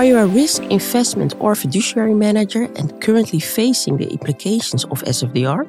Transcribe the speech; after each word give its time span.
Are 0.00 0.04
you 0.06 0.16
a 0.16 0.26
risk, 0.26 0.62
investment, 0.70 1.34
or 1.40 1.54
fiduciary 1.54 2.14
manager 2.14 2.62
and 2.76 2.98
currently 3.02 3.38
facing 3.38 3.98
the 3.98 4.08
implications 4.08 4.84
of 4.84 5.04
SFDR? 5.04 5.68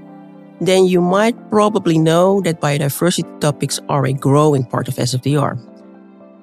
Then 0.61 0.86
you 0.86 1.02
might 1.02 1.36
probably 1.50 1.98
know 1.98 2.39
that 2.44 2.62
biodiversity 2.62 3.41
topics 3.41 3.81
are 3.89 4.05
a 4.05 4.13
growing 4.13 4.63
part 4.63 4.88
of 4.88 4.95
SFDR. 4.95 5.59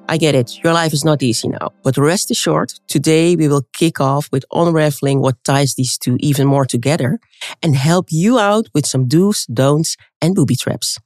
I 0.07 0.19
get 0.19 0.35
it, 0.35 0.63
your 0.63 0.75
life 0.75 0.93
is 0.93 1.03
not 1.03 1.23
easy 1.23 1.49
now, 1.49 1.71
but 1.83 1.97
rest 1.97 2.31
assured, 2.31 2.75
today 2.89 3.37
we 3.37 3.49
will 3.49 3.67
kick 3.73 4.03
off 4.03 4.29
with 4.31 4.45
unraveling 4.53 5.23
what 5.23 5.43
ties 5.45 5.75
these 5.75 5.97
two 5.97 6.19
even 6.21 6.47
more 6.47 6.67
together 6.67 7.19
and 7.63 7.75
help 7.75 8.09
you 8.11 8.39
out 8.39 8.67
with 8.75 8.85
some 8.85 9.09
do's, 9.09 9.47
don'ts, 9.47 9.97
and 10.21 10.35
booby 10.35 10.57
traps. 10.57 10.99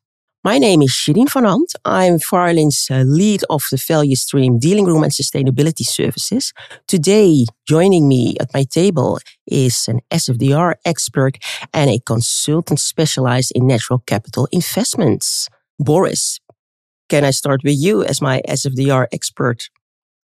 My 0.44 0.58
name 0.58 0.82
is 0.82 0.90
Cherien 0.90 1.28
van 1.30 1.44
Ampt. 1.44 1.76
I'm 1.84 2.18
Varrlyn's 2.18 2.90
uh, 2.90 3.04
lead 3.06 3.44
of 3.48 3.62
the 3.70 3.76
value 3.76 4.16
stream 4.16 4.58
dealing 4.58 4.86
room 4.86 5.04
and 5.04 5.12
sustainability 5.12 5.84
services. 5.84 6.52
Today, 6.88 7.44
joining 7.64 8.08
me 8.08 8.34
at 8.40 8.52
my 8.52 8.64
table 8.64 9.20
is 9.46 9.86
an 9.86 10.00
SFDR 10.10 10.74
expert 10.84 11.38
and 11.72 11.88
a 11.88 12.00
consultant 12.00 12.80
specialized 12.80 13.52
in 13.54 13.68
natural 13.68 14.00
capital 14.00 14.48
investments. 14.50 15.48
Boris, 15.78 16.40
can 17.08 17.22
I 17.22 17.30
start 17.30 17.60
with 17.62 17.76
you 17.78 18.02
as 18.02 18.20
my 18.20 18.42
SFDR 18.48 19.06
expert? 19.12 19.70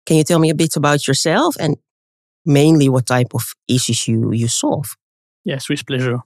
Can 0.07 0.17
you 0.17 0.23
tell 0.23 0.39
me 0.39 0.49
a 0.49 0.55
bit 0.55 0.75
about 0.75 1.07
yourself 1.07 1.55
and 1.59 1.77
mainly 2.43 2.89
what 2.89 3.05
type 3.05 3.35
of 3.35 3.53
issues 3.67 4.07
you, 4.07 4.31
you 4.33 4.47
solve? 4.47 4.95
Yes, 5.45 5.69
with 5.69 5.85
pleasure. 5.85 6.21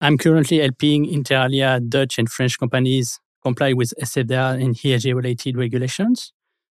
I'm 0.00 0.16
currently 0.16 0.60
helping 0.60 1.04
inter 1.04 1.44
alia 1.44 1.80
Dutch 1.80 2.18
and 2.18 2.30
French 2.30 2.58
companies 2.58 3.20
comply 3.46 3.72
with 3.80 3.94
SFDR 4.02 4.52
and 4.62 4.74
ESG 4.74 5.14
related 5.14 5.56
regulations 5.56 6.32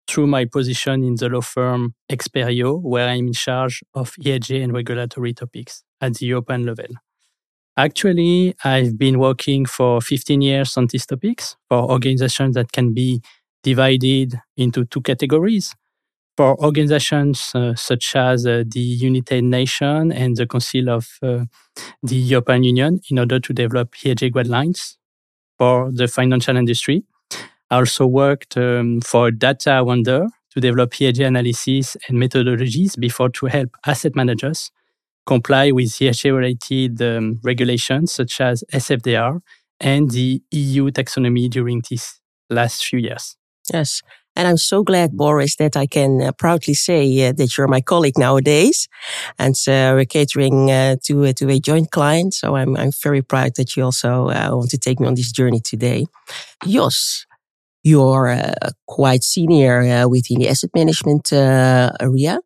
through 0.07 0.29
my 0.37 0.45
position 0.45 1.03
in 1.03 1.15
the 1.17 1.29
law 1.29 1.41
firm 1.41 1.95
Experio, 2.15 2.81
where 2.93 3.09
I'm 3.09 3.27
in 3.29 3.33
charge 3.33 3.83
of 4.01 4.07
ESG 4.25 4.62
and 4.62 4.73
regulatory 4.73 5.33
topics 5.35 5.83
at 6.01 6.15
the 6.15 6.27
European 6.27 6.67
level. 6.67 6.91
Actually, 7.77 8.55
I've 8.65 8.97
been 8.97 9.19
working 9.19 9.67
for 9.67 10.01
15 10.01 10.43
years 10.43 10.77
on 10.77 10.87
these 10.87 11.07
topics 11.07 11.57
for 11.69 11.91
organizations 11.91 12.55
that 12.55 12.71
can 12.71 12.95
be 12.95 13.21
divided 13.65 14.39
into 14.57 14.84
two 14.84 15.01
categories. 15.01 15.75
For 16.37 16.57
organizations 16.65 17.51
uh, 17.55 17.75
such 17.75 18.17
as 18.17 18.47
uh, 18.47 18.62
the 18.67 18.87
United 19.09 19.43
Nations 19.45 20.15
and 20.15 20.37
the 20.37 20.47
Council 20.47 20.89
of 20.89 21.07
uh, 21.23 21.45
the 22.03 22.17
European 22.17 22.62
Union 22.62 23.01
in 23.11 23.19
order 23.19 23.41
to 23.41 23.53
develop 23.53 23.93
ESG 23.93 24.31
guidelines 24.33 24.97
for 25.61 25.91
the 25.92 26.08
financial 26.08 26.56
industry. 26.56 27.05
I 27.70 27.77
also 27.77 28.06
worked 28.06 28.56
um, 28.56 29.03
for 29.03 29.30
Data 29.30 29.84
Wonder 29.84 30.27
to 30.53 30.61
develop 30.61 30.92
ESG 30.92 31.27
analysis 31.27 31.98
and 32.08 32.16
methodologies 32.16 32.98
before 32.98 33.28
to 33.28 33.47
help 33.47 33.69
asset 33.86 34.16
managers 34.16 34.70
comply 35.27 35.70
with 35.70 35.88
ESG 35.88 36.34
related 36.34 37.03
um, 37.03 37.41
regulations 37.44 38.11
such 38.11 38.41
as 38.41 38.64
SFDR 38.72 39.41
and 39.78 40.11
the 40.11 40.42
EU 40.50 40.91
taxonomy 40.91 41.50
during 41.50 41.83
these 41.91 42.20
last 42.48 42.86
few 42.86 42.98
years. 42.98 43.36
Yes. 43.70 44.00
And 44.41 44.49
I'm 44.49 44.57
so 44.57 44.83
glad, 44.83 45.19
Boris, 45.19 45.57
that 45.57 45.77
I 45.77 45.87
can 45.87 46.23
uh, 46.23 46.33
proudly 46.33 46.73
say 46.73 47.29
uh, 47.29 47.33
that 47.33 47.59
you're 47.59 47.69
my 47.69 47.83
colleague 47.83 48.17
nowadays. 48.17 48.89
And 49.39 49.55
uh, 49.69 49.93
we're 49.95 50.07
catering 50.07 50.71
uh, 50.71 50.97
to, 51.05 51.27
uh, 51.27 51.35
to 51.35 51.51
a 51.51 51.61
joint 51.61 51.91
client. 51.91 52.33
So 52.33 52.57
I'm, 52.57 52.75
I'm 52.75 52.91
very 53.03 53.21
proud 53.21 53.57
that 53.57 53.77
you 53.77 53.85
also 53.85 54.31
uh, 54.31 54.49
want 54.53 54.71
to 54.71 54.79
take 54.79 54.99
me 54.99 55.07
on 55.09 55.15
this 55.15 55.31
journey 55.31 55.61
today. 55.61 56.07
Jos, 56.67 57.27
you're 57.83 58.35
quite 58.87 59.25
senior 59.25 60.09
within 60.09 60.39
the 60.39 60.49
asset 60.49 60.71
management 60.75 61.31
area. 61.34 62.41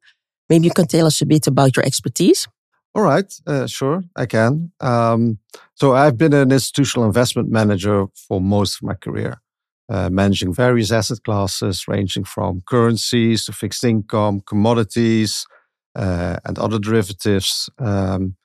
Maybe 0.48 0.66
you 0.66 0.72
can 0.72 0.88
tell 0.88 1.06
us 1.06 1.22
a 1.22 1.26
bit 1.26 1.46
about 1.46 1.76
your 1.76 1.86
expertise. 1.86 2.48
All 2.96 3.04
right, 3.04 3.32
sure, 3.66 4.02
I 4.16 4.26
can. 4.26 4.72
Um, 4.80 5.38
so 5.76 5.94
I've 5.94 6.18
been 6.18 6.32
an 6.32 6.50
institutional 6.50 7.06
investment 7.06 7.50
manager 7.50 8.06
for 8.26 8.40
most 8.40 8.78
of 8.78 8.82
my 8.82 8.94
career 8.94 9.43
uh, 9.88 10.08
managing 10.10 10.54
various 10.54 10.90
asset 10.90 11.22
classes 11.24 11.86
ranging 11.86 12.24
from 12.24 12.62
currencies 12.66 13.44
to 13.44 13.52
fixed 13.52 13.84
income, 13.84 14.42
commodities, 14.46 15.46
uh, 15.94 16.36
and 16.44 16.58
other 16.58 16.78
derivatives. 16.78 17.68
Um, 17.78 18.36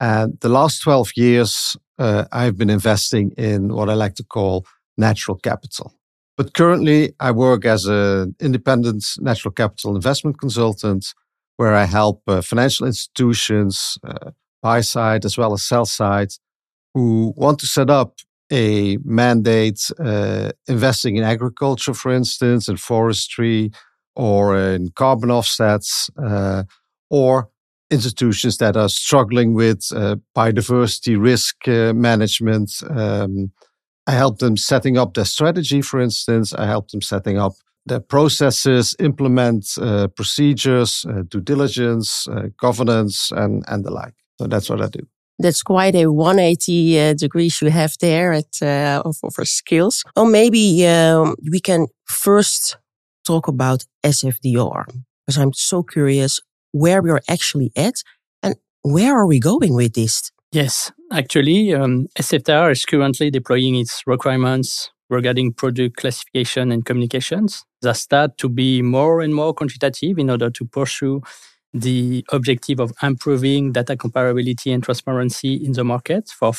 and 0.00 0.38
the 0.40 0.48
last 0.48 0.82
12 0.82 1.10
years, 1.16 1.76
uh, 1.98 2.24
I've 2.32 2.56
been 2.56 2.70
investing 2.70 3.32
in 3.36 3.74
what 3.74 3.90
I 3.90 3.94
like 3.94 4.14
to 4.16 4.24
call 4.24 4.66
natural 4.96 5.36
capital. 5.36 5.94
But 6.36 6.54
currently, 6.54 7.12
I 7.20 7.32
work 7.32 7.66
as 7.66 7.84
an 7.84 8.34
independent 8.40 9.04
natural 9.18 9.52
capital 9.52 9.94
investment 9.94 10.40
consultant 10.40 11.14
where 11.58 11.74
I 11.74 11.84
help 11.84 12.22
uh, 12.26 12.40
financial 12.40 12.86
institutions, 12.86 13.98
uh, 14.02 14.30
buy 14.62 14.80
side 14.80 15.26
as 15.26 15.36
well 15.36 15.52
as 15.52 15.62
sell 15.62 15.84
side, 15.84 16.32
who 16.94 17.34
want 17.36 17.58
to 17.58 17.66
set 17.66 17.90
up 17.90 18.14
a 18.50 18.98
mandate 19.04 19.90
uh, 19.98 20.50
investing 20.66 21.16
in 21.16 21.24
agriculture, 21.24 21.94
for 21.94 22.12
instance, 22.12 22.68
in 22.68 22.76
forestry 22.76 23.70
or 24.16 24.58
in 24.58 24.90
carbon 24.90 25.30
offsets, 25.30 26.10
uh, 26.22 26.64
or 27.08 27.48
institutions 27.90 28.58
that 28.58 28.76
are 28.76 28.88
struggling 28.88 29.54
with 29.54 29.88
uh, 29.94 30.16
biodiversity 30.36 31.20
risk 31.20 31.56
uh, 31.68 31.92
management. 31.92 32.70
Um, 32.88 33.52
I 34.06 34.12
help 34.12 34.38
them 34.38 34.56
setting 34.56 34.98
up 34.98 35.14
their 35.14 35.24
strategy, 35.24 35.82
for 35.82 36.00
instance. 36.00 36.52
I 36.54 36.66
help 36.66 36.90
them 36.90 37.02
setting 37.02 37.38
up 37.38 37.52
their 37.86 38.00
processes, 38.00 38.94
implement 38.98 39.66
uh, 39.80 40.08
procedures, 40.08 41.04
uh, 41.08 41.22
due 41.28 41.40
diligence, 41.40 42.26
governance, 42.60 43.30
and, 43.32 43.64
and 43.68 43.84
the 43.84 43.90
like. 43.90 44.14
So 44.38 44.46
that's 44.46 44.68
what 44.68 44.80
I 44.80 44.88
do 44.88 45.06
that's 45.40 45.62
quite 45.62 45.94
a 45.94 46.06
180 46.06 47.00
uh, 47.00 47.14
degrees 47.14 47.60
you 47.60 47.70
have 47.70 47.94
there 48.00 48.32
at, 48.32 48.62
uh, 48.62 49.02
of, 49.04 49.16
of 49.22 49.34
skills. 49.48 50.04
Or 50.16 50.26
maybe 50.26 50.86
um, 50.86 51.36
we 51.50 51.60
can 51.60 51.86
first 52.04 52.76
talk 53.26 53.48
about 53.48 53.84
SFDR 54.04 54.84
because 55.26 55.38
I'm 55.38 55.52
so 55.52 55.82
curious 55.82 56.40
where 56.72 57.02
we 57.02 57.10
are 57.10 57.22
actually 57.28 57.72
at 57.76 58.02
and 58.42 58.56
where 58.82 59.16
are 59.16 59.26
we 59.26 59.40
going 59.40 59.74
with 59.74 59.94
this? 59.94 60.30
Yes, 60.52 60.92
actually, 61.12 61.72
um, 61.74 62.08
SFDR 62.18 62.72
is 62.72 62.84
currently 62.84 63.30
deploying 63.30 63.76
its 63.76 64.02
requirements 64.06 64.90
regarding 65.08 65.52
product 65.52 65.96
classification 65.96 66.72
and 66.72 66.84
communications 66.84 67.64
that 67.82 67.96
start 67.96 68.38
to 68.38 68.48
be 68.48 68.82
more 68.82 69.20
and 69.20 69.34
more 69.34 69.54
quantitative 69.54 70.18
in 70.18 70.30
order 70.30 70.50
to 70.50 70.64
pursue 70.64 71.20
the 71.72 72.24
objective 72.32 72.80
of 72.80 72.92
improving 73.02 73.72
data 73.72 73.96
comparability 73.96 74.72
and 74.74 74.82
transparency 74.82 75.54
in 75.54 75.72
the 75.72 75.84
market 75.84 76.28
for 76.28 76.52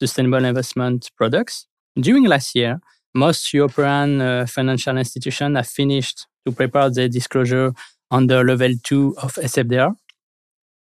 sustainable 0.00 0.44
investment 0.44 1.10
products. 1.16 1.66
During 1.96 2.24
last 2.24 2.54
year, 2.54 2.80
most 3.14 3.52
European 3.52 4.20
uh, 4.20 4.46
financial 4.46 4.96
institutions 4.96 5.56
have 5.56 5.68
finished 5.68 6.26
to 6.46 6.52
prepare 6.52 6.90
their 6.90 7.08
disclosure 7.08 7.72
under 8.10 8.44
level 8.44 8.72
2 8.82 9.16
of 9.22 9.34
SFDR, 9.34 9.94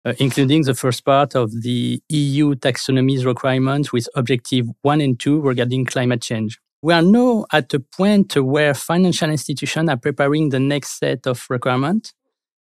uh, 0.04 0.12
including 0.18 0.62
the 0.62 0.74
first 0.74 1.04
part 1.04 1.34
of 1.34 1.50
the 1.62 2.00
EU 2.08 2.54
taxonomy's 2.54 3.24
requirements 3.24 3.92
with 3.92 4.08
objective 4.16 4.66
1 4.82 5.00
and 5.00 5.20
2 5.20 5.40
regarding 5.40 5.84
climate 5.84 6.22
change. 6.22 6.58
We 6.82 6.92
are 6.92 7.02
now 7.02 7.46
at 7.52 7.72
a 7.74 7.80
point 7.80 8.36
where 8.36 8.74
financial 8.74 9.30
institutions 9.30 9.88
are 9.88 9.96
preparing 9.96 10.50
the 10.50 10.60
next 10.60 10.98
set 10.98 11.26
of 11.26 11.46
requirements 11.48 12.12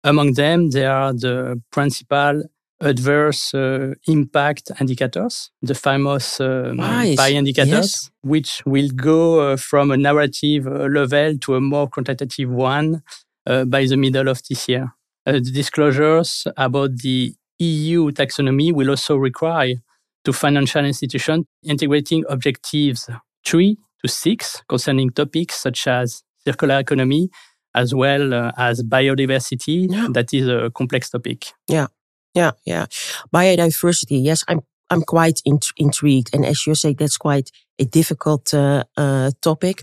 among 0.06 0.34
them, 0.34 0.70
there 0.70 0.92
are 0.92 1.14
the 1.14 1.62
principal 1.72 2.44
adverse 2.80 3.54
uh, 3.54 3.94
impact 4.08 4.72
indicators, 4.80 5.50
the 5.62 5.74
famous 5.74 6.40
um, 6.40 6.78
nice. 6.78 7.18
PI 7.18 7.32
indicators, 7.32 7.72
yes. 7.72 8.12
which 8.22 8.62
will 8.66 8.90
go 8.96 9.40
uh, 9.40 9.58
from 9.58 9.92
a 9.92 9.98
narrative 9.98 10.68
uh, 10.68 10.86
level 10.86 11.38
to 11.40 11.56
a 11.56 11.62
more 11.62 11.88
quantitative 11.88 12.50
one 12.50 13.02
uh, 13.48 13.66
by 13.66 13.86
the 13.86 13.98
middle 13.98 14.28
of 14.28 14.42
this 14.48 14.70
year. 14.70 14.94
Uh, 15.26 15.34
the 15.34 15.52
disclosures 15.52 16.46
about 16.58 16.98
the 16.98 17.34
EU 17.60 18.12
taxonomy 18.12 18.72
will 18.72 18.90
also 18.90 19.16
require 19.16 19.76
to 20.24 20.34
financial 20.34 20.86
institutions 20.86 21.46
integrating 21.64 22.24
objectives 22.30 23.10
three 23.46 23.78
to 24.04 24.08
six 24.08 24.62
concerning 24.68 25.10
topics 25.10 25.56
such 25.56 25.88
as 25.88 26.24
circular 26.46 26.80
economy, 26.80 27.30
as 27.76 27.94
well 27.94 28.34
uh, 28.34 28.52
as 28.58 28.82
biodiversity. 28.82 29.88
Yeah. 29.92 30.08
That 30.12 30.34
is 30.34 30.48
a 30.48 30.72
complex 30.74 31.10
topic. 31.10 31.46
Yeah, 31.68 31.88
yeah, 32.34 32.52
yeah. 32.66 32.86
Biodiversity. 33.34 34.24
Yes, 34.24 34.44
I'm 34.48 34.62
I'm 34.90 35.02
quite 35.02 35.42
int- 35.46 35.74
intrigued, 35.78 36.30
and 36.34 36.46
as 36.46 36.66
you 36.66 36.76
say, 36.76 36.94
that's 36.94 37.18
quite 37.18 37.52
a 37.80 37.86
difficult 37.86 38.54
uh, 38.54 38.84
uh, 38.98 39.32
topic. 39.42 39.82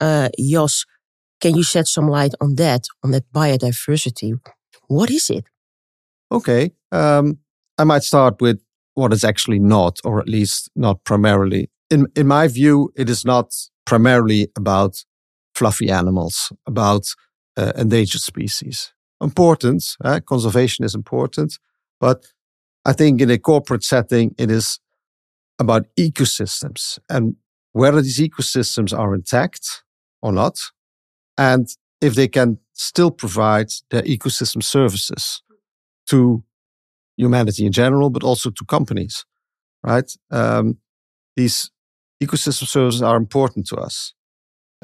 Uh, 0.00 0.28
Jos, 0.38 0.86
can 1.40 1.54
you 1.56 1.62
shed 1.62 1.86
some 1.86 2.08
light 2.08 2.34
on 2.40 2.54
that, 2.56 2.86
on 3.02 3.10
that 3.10 3.24
biodiversity? 3.32 4.38
What 4.88 5.10
is 5.10 5.30
it? 5.30 5.44
Okay, 6.30 6.72
um, 6.92 7.38
I 7.78 7.84
might 7.84 8.02
start 8.02 8.40
with 8.40 8.60
what 8.94 9.12
is 9.12 9.24
actually 9.24 9.58
not, 9.58 9.98
or 10.04 10.20
at 10.20 10.28
least 10.28 10.70
not 10.76 11.04
primarily. 11.04 11.70
In 11.90 12.06
in 12.14 12.26
my 12.26 12.48
view, 12.48 12.92
it 12.96 13.10
is 13.10 13.24
not 13.24 13.52
primarily 13.84 14.48
about 14.56 15.04
fluffy 15.54 15.90
animals, 15.90 16.52
about 16.66 17.06
uh, 17.56 17.72
endangered 17.76 18.20
species. 18.20 18.92
important. 19.20 19.96
Uh, 20.04 20.20
conservation 20.20 20.84
is 20.84 20.94
important. 20.94 21.58
But 22.00 22.26
I 22.84 22.92
think 22.92 23.20
in 23.20 23.30
a 23.30 23.38
corporate 23.38 23.84
setting, 23.84 24.34
it 24.38 24.50
is 24.50 24.80
about 25.58 25.86
ecosystems 25.98 26.98
and 27.08 27.36
whether 27.72 28.00
these 28.02 28.20
ecosystems 28.20 28.96
are 28.96 29.14
intact 29.14 29.82
or 30.22 30.32
not, 30.32 30.58
and 31.36 31.68
if 32.00 32.14
they 32.14 32.28
can 32.28 32.58
still 32.72 33.10
provide 33.10 33.68
their 33.90 34.02
ecosystem 34.02 34.62
services 34.62 35.42
to 36.06 36.44
humanity 37.16 37.66
in 37.66 37.72
general, 37.72 38.10
but 38.10 38.22
also 38.22 38.50
to 38.50 38.64
companies, 38.64 39.24
right? 39.82 40.10
Um, 40.30 40.78
these 41.36 41.70
ecosystem 42.22 42.66
services 42.66 43.02
are 43.02 43.16
important 43.16 43.66
to 43.68 43.76
us, 43.76 44.14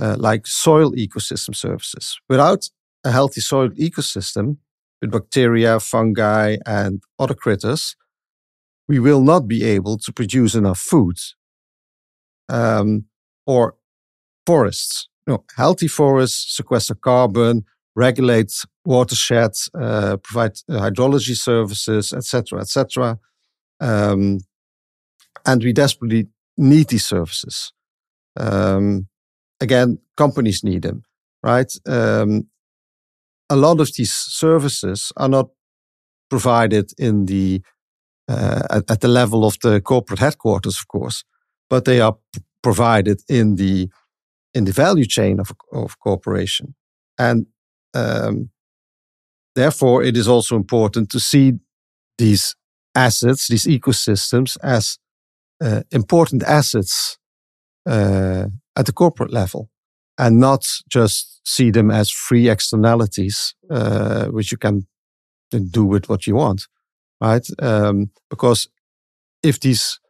uh, 0.01 0.17
like 0.19 0.47
soil 0.47 0.93
ecosystem 0.93 1.55
services. 1.55 2.19
Without 2.29 2.69
a 3.05 3.11
healthy 3.11 3.41
soil 3.41 3.69
ecosystem 3.71 4.57
with 5.01 5.11
bacteria, 5.11 5.79
fungi, 5.81 6.57
and 6.67 7.03
other 7.19 7.35
critters, 7.35 7.97
we 8.89 8.99
will 8.99 9.23
not 9.23 9.47
be 9.47 9.63
able 9.63 9.99
to 9.99 10.13
produce 10.13 10.55
enough 10.55 10.79
food 10.79 11.17
um, 12.49 13.05
or 13.47 13.77
forests. 14.47 15.09
You 15.27 15.35
know, 15.35 15.45
healthy 15.57 15.89
forests 15.89 16.57
sequester 16.57 16.95
carbon, 16.95 17.65
regulate 17.95 18.53
watersheds, 18.85 19.71
uh, 19.75 20.17
provide 20.17 20.53
uh, 20.69 20.81
hydrology 20.81 21.37
services, 21.37 22.13
etc., 22.13 22.61
etc. 22.61 23.19
Um, 23.81 24.41
and 25.47 25.63
we 25.63 25.73
desperately 25.73 26.29
need 26.57 26.89
these 26.89 27.07
services. 27.07 27.73
Um, 28.37 29.07
again, 29.61 29.99
companies 30.17 30.63
need 30.65 30.83
them, 30.83 31.03
right? 31.43 31.73
Um, 31.87 32.49
a 33.49 33.57
lot 33.57 33.81
of 33.81 33.91
these 33.97 34.13
services 34.13 35.13
are 35.17 35.29
not 35.29 35.49
provided 36.29 36.93
in 36.99 37.27
the 37.27 37.63
uh, 38.29 38.63
at, 38.71 38.91
at, 38.91 39.01
the 39.01 39.09
level 39.09 39.45
of 39.45 39.59
the 39.61 39.81
corporate 39.81 40.21
headquarters, 40.21 40.79
of 40.79 40.87
course, 40.87 41.25
but 41.69 41.85
they 41.85 42.01
are 42.01 42.17
p- 42.33 42.43
provided 42.63 43.21
in 43.29 43.57
the 43.57 43.89
in 44.55 44.65
the 44.65 44.73
value 44.73 45.05
chain 45.05 45.41
of 45.41 45.51
of 45.73 45.99
corporation, 45.99 46.75
and 47.19 47.47
um, 47.95 48.51
therefore 49.57 50.05
it 50.05 50.17
is 50.17 50.29
also 50.29 50.55
important 50.57 51.11
to 51.11 51.19
see 51.19 51.55
these 52.19 52.55
assets, 52.95 53.49
these 53.49 53.67
ecosystems, 53.67 54.57
as 54.63 54.99
uh, 55.61 55.83
important 55.91 56.43
assets 56.45 57.19
uh, 57.87 58.47
at 58.81 58.87
the 58.87 58.93
corporate 58.93 59.33
level 59.33 59.69
and 60.17 60.41
not 60.41 60.67
just 60.89 61.41
see 61.45 61.71
them 61.71 61.91
as 61.91 62.11
free 62.11 62.49
externalities, 62.49 63.55
uh, 63.71 64.27
which 64.27 64.51
you 64.51 64.59
can 64.59 64.87
do 65.71 65.85
with 65.85 66.09
what 66.09 66.27
you 66.27 66.35
want, 66.35 66.67
right? 67.21 67.47
Um, 67.59 68.11
because 68.31 68.69
if 69.43 69.61
these 69.61 70.01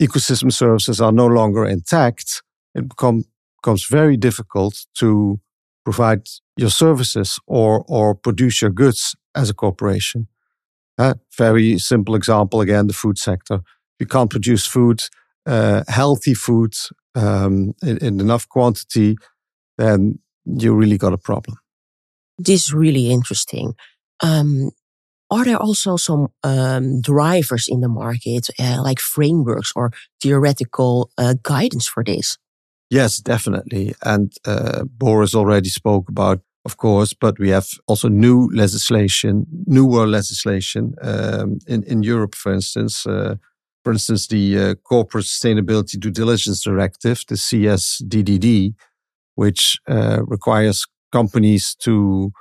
ecosystem 0.00 0.52
services 0.52 1.00
are 1.00 1.12
no 1.12 1.26
longer 1.26 1.64
intact, 1.64 2.42
it 2.74 2.88
become, 2.88 3.24
becomes 3.62 3.86
very 3.86 4.16
difficult 4.18 4.86
to 4.98 5.40
provide 5.84 6.28
your 6.56 6.70
services 6.70 7.38
or 7.46 7.84
or 7.88 8.14
produce 8.14 8.62
your 8.62 8.70
goods 8.70 9.16
as 9.34 9.50
a 9.50 9.54
corporation. 9.54 10.26
Uh, 10.98 11.14
very 11.38 11.78
simple 11.78 12.14
example 12.14 12.60
again: 12.60 12.86
the 12.86 12.92
food 12.92 13.18
sector 13.18 13.60
you 13.98 14.06
can't 14.06 14.30
produce 14.30 14.66
food, 14.66 15.00
uh, 15.46 15.82
healthy 15.88 16.34
food 16.34 16.74
um, 17.14 17.74
in, 17.82 17.98
in, 17.98 18.20
enough 18.20 18.48
quantity, 18.48 19.16
then 19.78 20.18
you 20.44 20.74
really 20.74 20.98
got 20.98 21.12
a 21.12 21.18
problem. 21.18 21.58
This 22.38 22.64
is 22.64 22.74
really 22.74 23.10
interesting. 23.10 23.74
Um, 24.22 24.70
are 25.30 25.44
there 25.44 25.56
also 25.56 25.96
some 25.96 26.28
um, 26.44 27.00
drivers 27.00 27.66
in 27.68 27.80
the 27.80 27.88
market, 27.88 28.48
uh, 28.58 28.82
like 28.82 29.00
frameworks 29.00 29.72
or 29.74 29.90
theoretical 30.20 31.10
uh, 31.16 31.34
guidance 31.42 31.88
for 31.88 32.04
this? 32.04 32.36
Yes, 32.90 33.16
definitely. 33.16 33.94
And 34.04 34.32
uh, 34.44 34.84
Boris 34.84 35.34
already 35.34 35.70
spoke 35.70 36.10
about, 36.10 36.40
of 36.66 36.76
course, 36.76 37.14
but 37.14 37.38
we 37.38 37.48
have 37.48 37.66
also 37.86 38.08
new 38.08 38.50
legislation, 38.52 39.46
newer 39.66 40.06
legislation 40.06 40.94
um, 41.00 41.58
in 41.66 41.82
in 41.84 42.02
Europe, 42.02 42.34
for 42.34 42.52
instance, 42.52 43.06
uh, 43.06 43.36
for 43.84 43.92
instance, 43.92 44.28
the 44.28 44.58
uh, 44.58 44.74
Corporate 44.76 45.24
Sustainability 45.24 45.98
Due 45.98 46.10
Diligence 46.10 46.62
Directive, 46.62 47.22
the 47.28 47.34
CSDDD, 47.34 48.74
which 49.34 49.78
uh, 49.88 50.20
requires 50.26 50.86
companies 51.10 51.74
to 51.80 52.32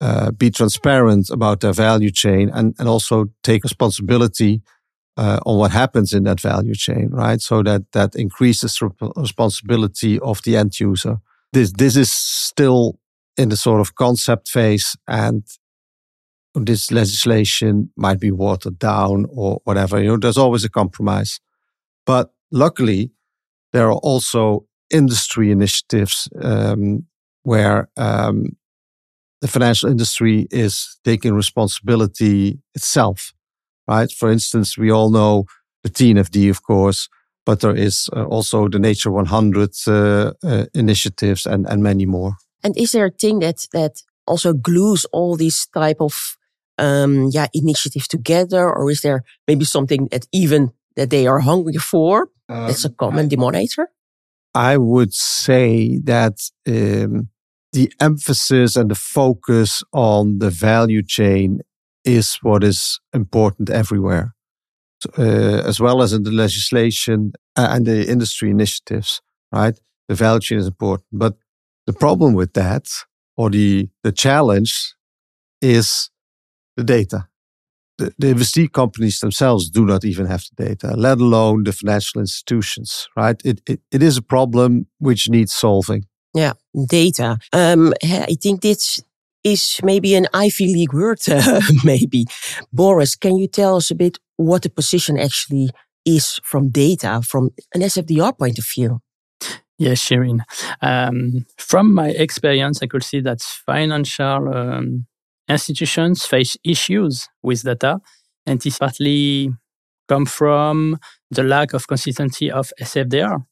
uh, 0.00 0.30
be 0.32 0.50
transparent 0.50 1.30
about 1.30 1.60
their 1.60 1.72
value 1.72 2.10
chain 2.10 2.50
and, 2.52 2.74
and 2.78 2.88
also 2.88 3.26
take 3.42 3.64
responsibility 3.64 4.60
uh, 5.16 5.40
on 5.46 5.58
what 5.58 5.70
happens 5.70 6.12
in 6.12 6.24
that 6.24 6.40
value 6.40 6.74
chain, 6.74 7.08
right? 7.10 7.40
So 7.40 7.62
that 7.62 7.92
that 7.92 8.14
increases 8.14 8.80
responsibility 9.16 10.20
of 10.20 10.42
the 10.42 10.56
end 10.56 10.78
user. 10.78 11.18
This 11.52 11.72
this 11.72 11.96
is 11.96 12.10
still 12.12 12.98
in 13.38 13.48
the 13.48 13.56
sort 13.56 13.80
of 13.80 13.94
concept 13.94 14.48
phase, 14.48 14.96
and 15.08 15.42
this 16.64 16.90
legislation 16.90 17.90
might 17.96 18.20
be 18.20 18.30
watered 18.30 18.78
down 18.78 19.26
or 19.30 19.60
whatever. 19.64 20.00
You 20.00 20.08
know, 20.08 20.16
there's 20.16 20.38
always 20.38 20.64
a 20.64 20.70
compromise. 20.70 21.40
But 22.06 22.32
luckily, 22.50 23.10
there 23.72 23.88
are 23.88 24.00
also 24.02 24.66
industry 24.90 25.50
initiatives 25.50 26.28
um, 26.40 27.06
where 27.42 27.88
um, 27.96 28.56
the 29.40 29.48
financial 29.48 29.90
industry 29.90 30.46
is 30.50 30.98
taking 31.04 31.34
responsibility 31.34 32.58
itself, 32.74 33.32
right? 33.86 34.10
For 34.10 34.30
instance, 34.30 34.78
we 34.78 34.90
all 34.90 35.10
know 35.10 35.44
the 35.82 35.90
TNFD, 35.90 36.48
of 36.50 36.62
course, 36.62 37.08
but 37.44 37.60
there 37.60 37.76
is 37.76 38.08
uh, 38.16 38.24
also 38.24 38.68
the 38.68 38.78
Nature 38.78 39.10
100 39.10 39.70
uh, 39.86 40.32
uh, 40.42 40.66
initiatives 40.74 41.46
and, 41.46 41.66
and 41.68 41.82
many 41.82 42.06
more. 42.06 42.36
And 42.64 42.76
is 42.76 42.92
there 42.92 43.06
a 43.06 43.10
thing 43.10 43.40
that 43.40 43.66
that 43.72 44.02
also 44.26 44.52
glues 44.52 45.04
all 45.12 45.36
these 45.36 45.66
type 45.72 46.00
of 46.00 46.36
um, 46.78 47.28
yeah, 47.32 47.46
initiative 47.52 48.08
together? 48.08 48.68
Or 48.68 48.90
is 48.90 49.00
there 49.00 49.24
maybe 49.46 49.64
something 49.64 50.08
that 50.10 50.26
even 50.32 50.72
that 50.96 51.10
they 51.10 51.26
are 51.26 51.40
hungry 51.40 51.74
for? 51.74 52.28
Um, 52.48 52.66
that's 52.66 52.84
a 52.84 52.90
common 52.90 53.28
denominator? 53.28 53.88
I 54.54 54.78
would 54.78 55.12
say 55.12 55.98
that 56.04 56.38
um, 56.66 57.28
the 57.72 57.92
emphasis 58.00 58.76
and 58.76 58.90
the 58.90 58.94
focus 58.94 59.82
on 59.92 60.38
the 60.38 60.50
value 60.50 61.02
chain 61.02 61.60
is 62.04 62.38
what 62.40 62.64
is 62.64 63.00
important 63.12 63.68
everywhere, 63.68 64.34
uh, 65.18 65.60
as 65.66 65.78
well 65.78 66.00
as 66.00 66.12
in 66.12 66.22
the 66.22 66.30
legislation 66.30 67.32
and 67.56 67.84
the 67.84 68.08
industry 68.08 68.50
initiatives, 68.50 69.20
right? 69.52 69.78
The 70.08 70.14
value 70.14 70.40
chain 70.40 70.58
is 70.58 70.68
important. 70.68 71.08
But 71.12 71.36
the 71.86 71.92
problem 71.92 72.32
with 72.32 72.54
that, 72.54 72.86
or 73.36 73.50
the, 73.50 73.90
the 74.02 74.12
challenge, 74.12 74.94
is 75.60 76.10
the 76.76 76.84
data. 76.84 77.28
The, 77.98 78.12
the 78.18 78.34
investee 78.34 78.70
companies 78.70 79.20
themselves 79.20 79.70
do 79.70 79.86
not 79.86 80.04
even 80.04 80.26
have 80.26 80.44
the 80.56 80.66
data, 80.66 80.94
let 80.96 81.18
alone 81.18 81.64
the 81.64 81.72
financial 81.72 82.20
institutions, 82.20 83.08
right? 83.16 83.40
It, 83.44 83.62
it, 83.66 83.80
it 83.90 84.02
is 84.02 84.18
a 84.18 84.22
problem 84.22 84.86
which 84.98 85.30
needs 85.30 85.54
solving. 85.54 86.04
Yeah, 86.34 86.52
data. 86.88 87.38
Um, 87.54 87.94
I 88.02 88.36
think 88.38 88.60
this 88.60 89.00
is 89.42 89.80
maybe 89.82 90.14
an 90.14 90.26
Ivy 90.34 90.66
League 90.66 90.92
word, 90.92 91.20
uh, 91.28 91.62
maybe. 91.84 92.26
Boris, 92.72 93.16
can 93.16 93.36
you 93.36 93.48
tell 93.48 93.76
us 93.76 93.90
a 93.90 93.94
bit 93.94 94.18
what 94.36 94.62
the 94.62 94.68
position 94.68 95.18
actually 95.18 95.70
is 96.04 96.38
from 96.44 96.68
data 96.68 97.22
from 97.26 97.50
an 97.74 97.80
SFDR 97.80 98.36
point 98.36 98.58
of 98.58 98.66
view? 98.74 99.00
Yes, 99.78 100.00
Cherien. 100.00 100.40
Um, 100.80 101.44
from 101.58 101.94
my 101.94 102.08
experience, 102.08 102.82
I 102.82 102.86
could 102.86 103.04
see 103.04 103.20
that 103.20 103.42
financial 103.42 104.54
um, 104.54 105.06
institutions 105.48 106.26
face 106.26 106.56
issues 106.64 107.28
with 107.42 107.62
data, 107.62 108.00
and 108.46 108.60
this 108.60 108.78
partly 108.78 109.50
come 110.08 110.26
from 110.26 110.98
the 111.30 111.42
lack 111.42 111.72
of 111.74 111.86
consistency 111.86 112.50
of 112.50 112.72
SFDR. 112.80 113.44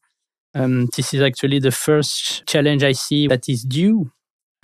Um, 0.53 0.87
this 0.95 1.13
is 1.13 1.21
actually 1.21 1.59
the 1.59 1.71
first 1.71 2.45
challenge 2.45 2.83
I 2.83 2.93
see 2.93 3.27
that 3.27 3.49
is 3.49 3.63
due 3.63 4.11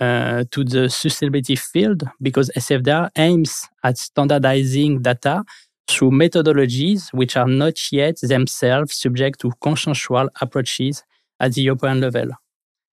uh, 0.00 0.44
to 0.50 0.64
the 0.64 0.88
sustainability 0.88 1.58
field 1.58 2.04
because 2.20 2.50
SFDR 2.56 3.10
aims 3.16 3.68
at 3.84 3.98
standardizing 3.98 5.02
data 5.02 5.44
through 5.86 6.10
methodologies 6.10 7.12
which 7.12 7.36
are 7.36 7.46
not 7.46 7.92
yet 7.92 8.18
themselves 8.22 8.94
subject 8.94 9.40
to 9.40 9.52
consensual 9.60 10.28
approaches 10.40 11.04
at 11.38 11.52
the 11.52 11.62
European 11.62 12.00
level 12.00 12.30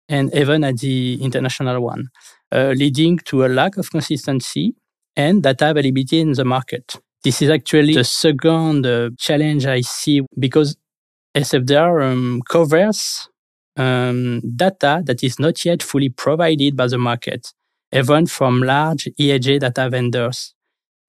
and 0.09 0.33
even 0.33 0.63
at 0.63 0.77
the 0.77 1.21
international 1.21 1.81
one. 1.81 2.09
Uh, 2.51 2.73
leading 2.77 3.17
to 3.17 3.45
a 3.45 3.47
lack 3.47 3.75
of 3.77 3.91
consistency 3.91 4.73
and 5.17 5.43
data 5.43 5.71
availability 5.71 6.19
in 6.21 6.31
the 6.31 6.45
market. 6.45 6.95
This 7.23 7.41
is 7.41 7.49
actually 7.49 7.93
the 7.93 8.05
second 8.05 8.85
uh, 8.85 9.09
challenge 9.17 9.65
I 9.65 9.81
see 9.81 10.21
because 10.39 10.77
SFDR 11.35 12.11
um, 12.11 12.41
covers 12.49 13.27
um, 13.75 14.41
data 14.55 15.01
that 15.05 15.23
is 15.23 15.39
not 15.39 15.63
yet 15.65 15.83
fully 15.83 16.09
provided 16.09 16.77
by 16.77 16.87
the 16.87 16.97
market. 16.97 17.53
even 17.93 18.25
from 18.27 18.61
large 18.61 19.07
ESG 19.19 19.59
data 19.59 19.89
vendors. 19.89 20.53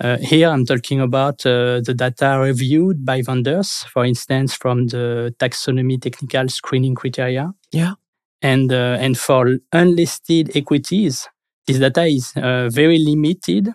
Uh, 0.01 0.17
here 0.19 0.49
I'm 0.49 0.65
talking 0.65 1.01
about 1.01 1.45
uh, 1.45 1.81
the 1.81 1.93
data 1.93 2.39
reviewed 2.41 3.05
by 3.05 3.21
vendors, 3.23 3.85
for 3.93 4.05
instance, 4.05 4.55
from 4.55 4.87
the 4.87 5.35
taxonomy 5.41 6.01
technical 6.01 6.49
screening 6.49 6.95
criteria. 6.95 7.53
Yeah. 7.73 7.95
And, 8.43 8.73
uh, 8.73 8.97
and 9.01 9.19
for 9.19 9.59
unlisted 9.73 10.57
equities, 10.57 11.29
this 11.67 11.79
data 11.79 12.05
is 12.05 12.33
uh, 12.37 12.69
very 12.71 12.99
limited 12.99 13.69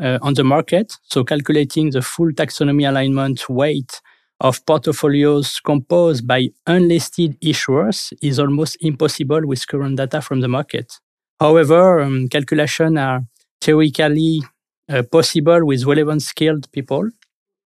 uh, 0.00 0.18
on 0.22 0.34
the 0.34 0.44
market. 0.44 0.92
So 1.02 1.24
calculating 1.24 1.90
the 1.90 2.02
full 2.02 2.30
taxonomy 2.32 2.88
alignment 2.88 3.48
weight 3.48 4.00
of 4.40 4.64
portfolios 4.66 5.60
composed 5.60 6.26
by 6.26 6.48
unlisted 6.66 7.40
issuers 7.40 8.12
is 8.22 8.38
almost 8.38 8.76
impossible 8.80 9.46
with 9.46 9.66
current 9.66 9.96
data 9.96 10.20
from 10.20 10.40
the 10.40 10.48
market. 10.48 10.92
However, 11.40 12.00
um, 12.00 12.28
calculations 12.28 12.98
are 12.98 13.22
theoretically 13.60 14.42
uh, 14.88 15.02
possible 15.10 15.64
with 15.64 15.84
relevant 15.84 16.22
skilled 16.22 16.70
people. 16.72 17.08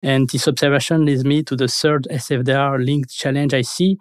And 0.03 0.29
this 0.29 0.47
observation 0.47 1.05
leads 1.05 1.25
me 1.25 1.43
to 1.43 1.55
the 1.55 1.67
third 1.67 2.07
SFDR 2.11 2.85
linked 2.85 3.09
challenge 3.09 3.53
I 3.53 3.61
see 3.61 3.97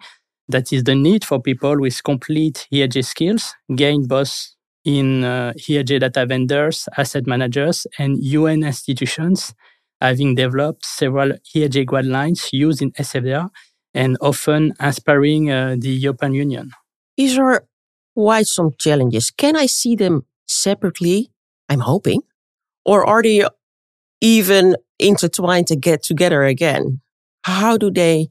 that 0.49 0.71
is 0.71 0.83
the 0.83 0.95
need 0.95 1.25
for 1.25 1.41
people 1.41 1.79
with 1.79 2.03
complete 2.03 2.67
ESG 2.71 3.05
skills 3.05 3.53
gained 3.75 4.07
both 4.07 4.55
in 4.85 5.23
uh, 5.23 5.53
ESG 5.57 5.99
data 5.99 6.25
vendors, 6.25 6.87
asset 6.97 7.27
managers, 7.27 7.85
and 7.99 8.23
UN 8.23 8.63
institutions, 8.63 9.53
having 9.99 10.35
developed 10.35 10.85
several 10.85 11.33
ESG 11.53 11.85
guidelines 11.85 12.49
used 12.53 12.81
in 12.81 12.91
SFDR 12.93 13.49
and 13.93 14.17
often 14.21 14.73
inspiring 14.79 15.51
uh, 15.51 15.75
the 15.77 15.89
European 15.89 16.33
Union. 16.33 16.71
These 17.17 17.37
are 17.37 17.65
quite 18.15 18.47
some 18.47 18.71
challenges. 18.79 19.31
Can 19.31 19.55
I 19.55 19.65
see 19.65 19.95
them 19.95 20.25
separately? 20.47 21.31
I'm 21.67 21.81
hoping. 21.81 22.21
Or 22.85 23.05
are 23.05 23.21
they 23.21 23.43
even 24.21 24.77
intertwined 24.99 25.67
to 25.67 25.75
get 25.75 26.03
together 26.03 26.43
again? 26.43 27.01
How 27.43 27.77
do 27.77 27.91
they 27.91 28.29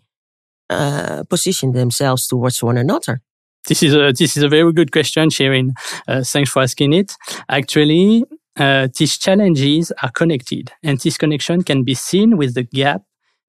uh, 0.71 1.25
position 1.29 1.73
themselves 1.73 2.27
towards 2.27 2.63
one 2.63 2.77
another? 2.77 3.21
This 3.69 3.83
is 3.83 3.95
a 3.95 4.13
this 4.13 4.37
is 4.37 4.43
a 4.43 4.49
very 4.49 4.73
good 4.73 4.93
question, 4.93 5.29
Cherien. 5.29 5.71
Uh, 6.07 6.23
thanks 6.23 6.51
for 6.51 6.63
asking 6.63 6.93
it. 6.93 7.15
Actually, 7.49 8.25
uh, 8.57 8.89
these 8.97 9.19
challenges 9.19 9.93
are 10.03 10.11
connected, 10.11 10.73
and 10.83 11.01
this 11.01 11.19
connection 11.19 11.63
can 11.63 11.83
be 11.83 11.95
seen 11.95 12.37
with 12.37 12.55
the 12.55 12.63
gap 12.63 13.03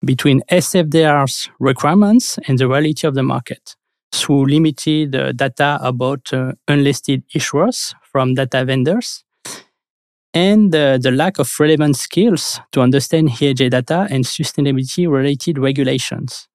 between 0.04 0.42
SFDR's 0.52 1.50
requirements 1.60 2.40
and 2.48 2.58
the 2.58 2.68
reality 2.68 3.08
of 3.08 3.16
the 3.16 3.24
market 3.24 3.76
through 4.12 4.46
limited 4.46 5.16
uh, 5.16 5.32
data 5.34 5.80
about 5.82 6.32
uh, 6.34 6.54
unlisted 6.68 7.24
issuers 7.36 7.94
from 8.02 8.34
data 8.34 8.64
vendors 8.66 9.24
and 10.34 10.74
uh, 10.76 10.98
the 10.98 11.12
lack 11.12 11.40
of 11.40 11.52
relevant 11.60 11.96
skills 11.96 12.60
to 12.72 12.82
understand 12.82 13.30
ESG 13.30 13.70
data 13.72 14.08
and 14.10 14.24
sustainability 14.24 15.10
related 15.10 15.58
regulations. 15.58 16.48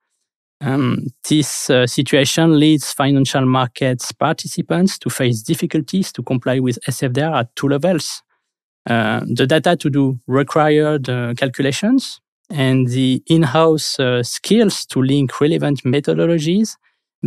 Um, 0.63 1.09
this 1.29 1.69
uh, 1.71 1.89
situation 1.89 2.59
leads 2.59 2.93
financial 2.93 3.45
markets 3.45 4.13
participants 4.13 4.97
to 5.01 5.11
face 5.11 5.43
difficulties 5.43 6.13
to 6.13 6.23
comply 6.23 6.61
with 6.61 6.79
SFDR 6.89 7.41
at 7.41 7.57
two 7.57 7.69
levels. 7.69 8.23
Uh, 8.89 9.21
the 9.27 9.47
data 9.47 9.77
to 9.77 9.91
do 9.91 10.21
required 10.29 11.09
uh, 11.09 11.35
calculations 11.35 12.21
and 12.49 12.89
the 12.89 13.23
in-house 13.27 13.99
uh, 13.99 14.23
skills 14.23 14.87
to 14.87 15.03
link 15.03 15.41
relevant 15.41 15.83
methodologies 15.83 16.77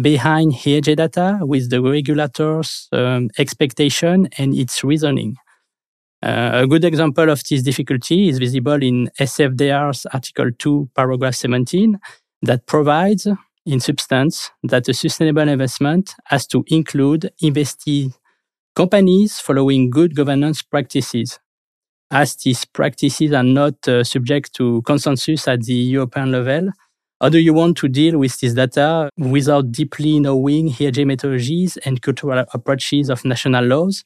behind 0.02 0.54
ESG 0.54 0.96
data 0.96 1.40
with 1.42 1.70
the 1.70 1.82
regulator's 1.82 2.88
um, 2.94 3.30
expectation 3.38 4.30
and 4.38 4.56
its 4.56 4.84
reasoning. 4.84 5.36
Uh, 6.24 6.52
a 6.64 6.68
good 6.68 6.86
example 6.86 7.30
of 7.30 7.44
this 7.50 7.62
difficulty 7.62 8.30
is 8.30 8.40
visible 8.40 8.82
in 8.82 9.10
SFDR's 9.20 10.06
Article 10.08 10.52
2, 10.58 10.90
paragraph 10.96 11.36
17, 11.36 12.00
that 12.42 12.66
provides, 12.68 13.28
in 13.66 13.80
substance, 13.80 14.52
that 14.64 14.88
a 14.88 14.94
sustainable 14.94 15.48
investment 15.48 16.14
has 16.26 16.46
to 16.48 16.64
include 16.68 17.32
investee 17.42 18.14
companies 18.76 19.40
following 19.40 19.90
good 19.90 20.16
governance 20.16 20.62
practices. 20.62 21.40
As 22.12 22.36
these 22.36 22.66
practices 22.66 23.34
are 23.34 23.44
not 23.44 23.88
uh, 23.88 24.04
subject 24.04 24.54
to 24.56 24.82
consensus 24.84 25.48
at 25.48 25.64
the 25.64 25.74
European 25.74 26.32
level, 26.32 26.70
how 27.22 27.30
do 27.30 27.40
you 27.40 27.54
want 27.54 27.78
to 27.78 27.88
deal 27.88 28.20
with 28.20 28.40
this 28.40 28.54
data 28.54 29.10
without 29.18 29.72
deeply 29.72 30.20
knowing 30.20 30.70
ESG 30.70 31.06
methodologies 31.06 31.78
and 31.86 32.02
cultural 32.02 32.46
approaches 32.54 33.10
of 33.10 33.24
national 33.24 33.66
laws 33.66 34.04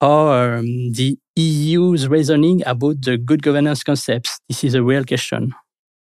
or 0.00 0.54
um, 0.54 0.64
the 0.92 1.18
EU's 1.36 2.08
reasoning 2.08 2.62
about 2.64 3.02
the 3.02 3.18
good 3.18 3.42
governance 3.42 3.82
concepts? 3.82 4.38
This 4.48 4.64
is 4.64 4.74
a 4.74 4.82
real 4.82 5.04
question. 5.04 5.52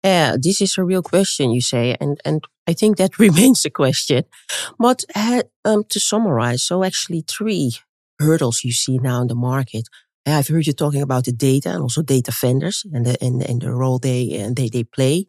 Yeah, 0.04 0.36
this 0.40 0.60
is 0.60 0.76
a 0.78 0.84
real 0.84 1.02
question, 1.02 1.50
you 1.50 1.60
say, 1.60 1.96
and 2.00 2.20
and 2.24 2.44
I 2.66 2.72
think 2.74 2.96
that 2.96 3.18
remains 3.26 3.64
a 3.64 3.70
question. 3.70 4.24
But 4.78 5.04
uh, 5.14 5.42
um, 5.64 5.84
to 5.90 6.00
summarize, 6.00 6.62
so 6.62 6.82
actually 6.84 7.24
three 7.26 7.72
hurdles 8.18 8.64
you 8.64 8.72
see 8.72 8.98
now 8.98 9.22
in 9.22 9.28
the 9.28 9.34
market. 9.34 9.88
I've 10.24 10.48
heard 10.48 10.66
you 10.66 10.72
talking 10.72 11.02
about 11.02 11.24
the 11.24 11.32
data 11.32 11.70
and 11.70 11.82
also 11.82 12.02
data 12.02 12.32
vendors 12.40 12.84
and 12.92 13.06
the 13.06 13.16
and, 13.24 13.42
and 13.42 13.60
the 13.60 13.72
role 13.72 13.98
they 13.98 14.32
and 14.38 14.56
they 14.56 14.68
they 14.68 14.84
play. 14.84 15.26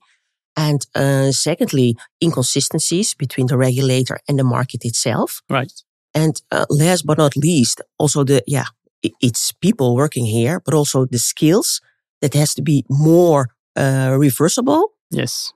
And 0.55 0.85
uh, 0.95 1.31
secondly, 1.31 1.95
inconsistencies 2.21 3.15
between 3.15 3.47
the 3.47 3.57
regulator 3.57 4.19
and 4.27 4.37
the 4.37 4.43
market 4.43 4.85
itself. 4.85 5.41
Right. 5.49 5.73
And 6.13 6.39
uh, 6.51 6.65
last 6.69 7.05
but 7.05 7.17
not 7.17 7.35
least, 7.35 7.81
also 7.97 8.23
the 8.23 8.43
yeah, 8.45 8.65
it's 9.01 9.51
people 9.51 9.95
working 9.95 10.25
here, 10.25 10.59
but 10.59 10.73
also 10.73 11.05
the 11.05 11.19
skills 11.19 11.81
that 12.21 12.35
has 12.35 12.53
to 12.55 12.61
be 12.61 12.85
more 12.89 13.49
uh, 13.75 14.15
reversible. 14.17 14.93
Yes. 15.11 15.53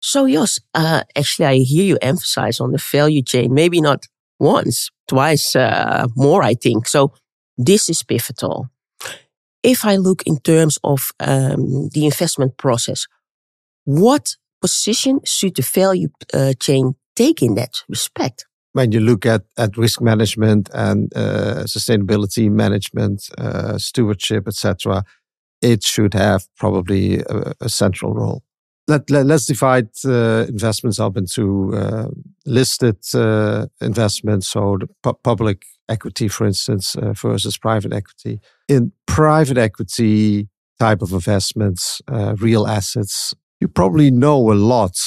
So 0.00 0.26
yes, 0.26 0.60
uh, 0.74 1.02
actually, 1.16 1.46
I 1.46 1.56
hear 1.58 1.84
you 1.84 1.98
emphasize 2.02 2.60
on 2.60 2.72
the 2.72 2.78
value 2.78 3.22
chain. 3.22 3.54
Maybe 3.54 3.80
not 3.80 4.06
once, 4.38 4.90
twice 5.08 5.56
uh, 5.56 6.06
more. 6.14 6.42
I 6.42 6.54
think 6.54 6.86
so. 6.88 7.12
This 7.56 7.88
is 7.88 8.02
pivotal. 8.02 8.68
If 9.62 9.84
I 9.84 9.96
look 9.96 10.22
in 10.26 10.38
terms 10.38 10.78
of 10.84 11.10
um, 11.20 11.88
the 11.94 12.04
investment 12.04 12.58
process, 12.58 13.06
what 13.84 14.36
position 14.60 15.20
should 15.24 15.56
the 15.56 15.62
value 15.62 16.08
uh, 16.34 16.52
chain 16.60 16.94
take 17.16 17.42
in 17.42 17.54
that 17.54 17.82
respect? 17.88 18.46
When 18.72 18.92
you 18.92 19.00
look 19.00 19.24
at, 19.24 19.42
at 19.56 19.76
risk 19.76 20.00
management 20.00 20.68
and 20.74 21.10
uh, 21.16 21.64
sustainability 21.64 22.50
management, 22.50 23.30
uh, 23.38 23.78
stewardship, 23.78 24.48
etc., 24.48 25.04
it 25.64 25.82
should 25.82 26.14
have 26.14 26.46
probably 26.56 27.20
a, 27.20 27.54
a 27.62 27.68
central 27.68 28.12
role. 28.12 28.42
Let, 28.86 29.08
let, 29.10 29.30
us 29.30 29.46
divide 29.46 29.88
uh, 30.04 30.44
investments 30.46 31.00
up 31.00 31.16
into 31.16 31.74
uh, 31.74 32.08
listed 32.44 32.98
uh, 33.14 33.66
investments, 33.80 34.48
so 34.48 34.76
the 34.78 34.88
pu- 35.02 35.18
public 35.22 35.64
equity, 35.88 36.28
for 36.28 36.46
instance, 36.46 36.94
uh, 36.96 37.14
versus 37.14 37.56
private 37.56 37.94
equity. 37.94 38.40
In 38.68 38.92
private 39.06 39.56
equity 39.56 40.48
type 40.78 41.00
of 41.00 41.12
investments, 41.12 42.02
uh, 42.12 42.36
real 42.38 42.66
assets, 42.66 43.32
you 43.58 43.68
probably 43.68 44.10
know 44.10 44.52
a 44.52 44.54
lot 44.54 44.98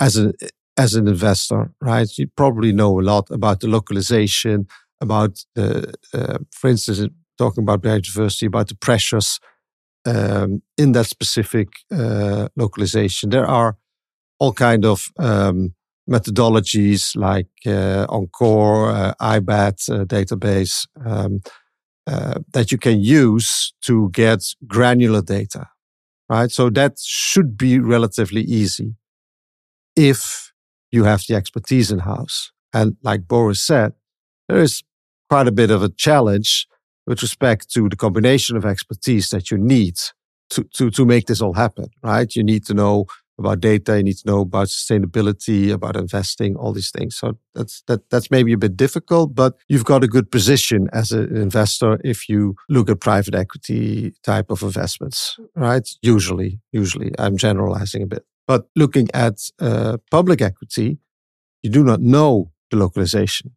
as 0.00 0.16
an 0.16 0.32
as 0.76 0.94
an 0.94 1.06
investor, 1.06 1.70
right? 1.80 2.08
You 2.18 2.26
probably 2.36 2.72
know 2.72 2.98
a 2.98 3.02
lot 3.02 3.30
about 3.30 3.60
the 3.60 3.68
localization, 3.68 4.66
about 5.00 5.44
the, 5.54 5.94
uh, 6.14 6.38
for 6.50 6.70
instance, 6.70 7.06
talking 7.38 7.62
about 7.62 7.82
biodiversity, 7.82 8.46
about 8.46 8.68
the 8.68 8.74
pressures 8.74 9.38
um, 10.04 10.62
in 10.76 10.92
that 10.92 11.06
specific 11.06 11.68
uh, 11.90 12.48
localization. 12.56 13.30
There 13.30 13.46
are 13.46 13.76
all 14.38 14.52
kind 14.52 14.84
of 14.84 15.10
um, 15.18 15.74
methodologies 16.10 17.14
like 17.16 17.48
uh, 17.66 18.06
Encore, 18.08 18.90
uh, 18.90 19.14
IBAT 19.20 19.88
uh, 19.88 20.04
database 20.04 20.86
um, 21.04 21.40
uh, 22.06 22.34
that 22.52 22.72
you 22.72 22.78
can 22.78 23.00
use 23.00 23.72
to 23.82 24.10
get 24.10 24.42
granular 24.66 25.22
data, 25.22 25.68
right? 26.28 26.50
So 26.50 26.70
that 26.70 26.98
should 26.98 27.56
be 27.56 27.78
relatively 27.78 28.42
easy 28.42 28.96
if 29.94 30.52
you 30.90 31.04
have 31.04 31.22
the 31.28 31.36
expertise 31.36 31.90
in 31.90 32.00
house. 32.00 32.50
And 32.74 32.96
like 33.02 33.28
Boris 33.28 33.62
said, 33.62 33.92
there 34.48 34.58
is 34.58 34.82
quite 35.30 35.46
a 35.46 35.52
bit 35.52 35.70
of 35.70 35.82
a 35.82 35.88
challenge 35.88 36.66
with 37.06 37.22
respect 37.22 37.70
to 37.72 37.88
the 37.88 37.96
combination 37.96 38.56
of 38.56 38.64
expertise 38.64 39.30
that 39.30 39.50
you 39.50 39.58
need 39.58 39.96
to, 40.50 40.64
to, 40.74 40.90
to 40.90 41.04
make 41.04 41.26
this 41.26 41.40
all 41.40 41.54
happen, 41.54 41.86
right? 42.02 42.34
You 42.34 42.44
need 42.44 42.64
to 42.66 42.74
know 42.74 43.06
about 43.38 43.60
data, 43.60 43.96
you 43.96 44.02
need 44.02 44.18
to 44.18 44.26
know 44.26 44.40
about 44.40 44.68
sustainability, 44.68 45.72
about 45.72 45.96
investing, 45.96 46.54
all 46.56 46.72
these 46.72 46.90
things. 46.90 47.16
So 47.16 47.38
that's 47.54 47.82
that 47.86 48.08
that's 48.10 48.30
maybe 48.30 48.52
a 48.52 48.58
bit 48.58 48.76
difficult, 48.76 49.34
but 49.34 49.54
you've 49.68 49.84
got 49.84 50.04
a 50.04 50.08
good 50.08 50.30
position 50.30 50.88
as 50.92 51.12
an 51.12 51.34
investor 51.36 51.98
if 52.04 52.28
you 52.28 52.56
look 52.68 52.90
at 52.90 53.00
private 53.00 53.34
equity 53.34 54.14
type 54.22 54.50
of 54.50 54.62
investments, 54.62 55.38
right? 55.56 55.88
Usually, 56.02 56.60
usually, 56.72 57.12
I'm 57.18 57.36
generalizing 57.36 58.02
a 58.02 58.06
bit. 58.06 58.24
But 58.46 58.66
looking 58.76 59.08
at 59.14 59.38
uh, 59.60 59.96
public 60.10 60.42
equity, 60.42 60.98
you 61.62 61.70
do 61.70 61.84
not 61.84 62.00
know 62.00 62.52
the 62.70 62.76
localization. 62.76 63.52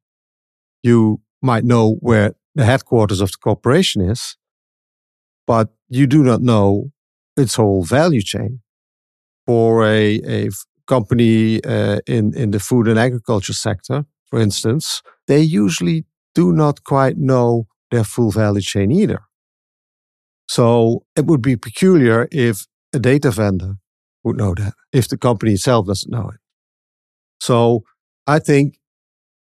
You 0.84 1.22
might 1.42 1.64
know 1.64 1.98
where 2.00 2.36
the 2.56 2.66
headquarters 2.66 3.22
of 3.22 3.32
the 3.32 3.38
corporation 3.38 4.02
is, 4.02 4.38
but 5.46 5.70
you 5.90 6.08
do 6.08 6.24
not 6.24 6.42
know 6.42 6.92
its 7.38 7.56
whole 7.56 7.84
value 7.84 8.22
chain. 8.22 8.62
For 9.46 9.86
a, 9.86 10.22
a 10.26 10.50
company 10.88 11.64
uh, 11.64 12.00
in, 12.08 12.36
in 12.36 12.50
the 12.50 12.60
food 12.60 12.88
and 12.88 12.98
agriculture 12.98 13.54
sector, 13.54 14.06
for 14.30 14.40
instance, 14.40 15.04
they 15.28 15.42
usually 15.42 16.06
do 16.34 16.52
not 16.52 16.84
quite 16.84 17.18
know 17.18 17.68
their 17.92 18.04
full 18.04 18.32
value 18.32 18.62
chain 18.62 18.92
either. 18.92 19.20
So 20.48 21.06
it 21.16 21.26
would 21.26 21.42
be 21.42 21.56
peculiar 21.56 22.28
if 22.32 22.66
a 22.94 23.00
data 23.00 23.32
vendor 23.32 23.76
would 24.24 24.38
know 24.38 24.56
that, 24.56 24.74
if 24.92 25.08
the 25.08 25.18
company 25.18 25.54
itself 25.54 25.86
doesn't 25.88 26.12
know 26.12 26.30
it. 26.30 26.40
So 27.40 27.84
I 28.26 28.40
think 28.40 28.80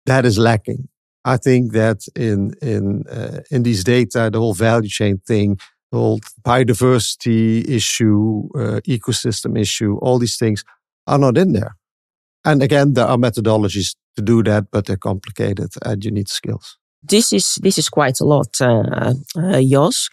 that 0.06 0.26
is 0.26 0.38
lacking. 0.38 0.88
I 1.26 1.38
think 1.38 1.74
that 1.74 2.08
in 2.16 2.54
in 2.62 3.04
uh, 3.08 3.42
in 3.52 3.64
these 3.64 3.84
data, 3.84 4.30
the 4.32 4.40
whole 4.40 4.54
value 4.54 4.90
chain 4.90 5.20
thing, 5.28 5.60
the 5.92 5.98
whole 5.98 6.20
biodiversity 6.44 7.68
issue, 7.68 8.48
uh, 8.56 8.80
ecosystem 8.88 9.60
issue, 9.60 9.98
all 10.02 10.20
these 10.20 10.38
things 10.38 10.64
are 11.08 11.20
not 11.20 11.38
in 11.38 11.54
there. 11.54 11.76
And 12.46 12.64
again, 12.64 12.94
there 12.94 13.06
are 13.06 13.18
methodologies 13.18 13.96
to 14.16 14.22
do 14.22 14.44
that, 14.44 14.72
but 14.72 14.86
they're 14.86 14.98
complicated 14.98 15.72
and 15.84 16.04
you 16.04 16.12
need 16.12 16.30
skills. 16.30 16.78
This 17.04 17.34
is 17.34 17.60
this 17.62 17.78
is 17.78 17.90
quite 17.90 18.20
a 18.20 18.26
lot, 18.26 18.62
uh, 18.62 19.14
uh, 19.38 19.62
Jos. 19.62 20.10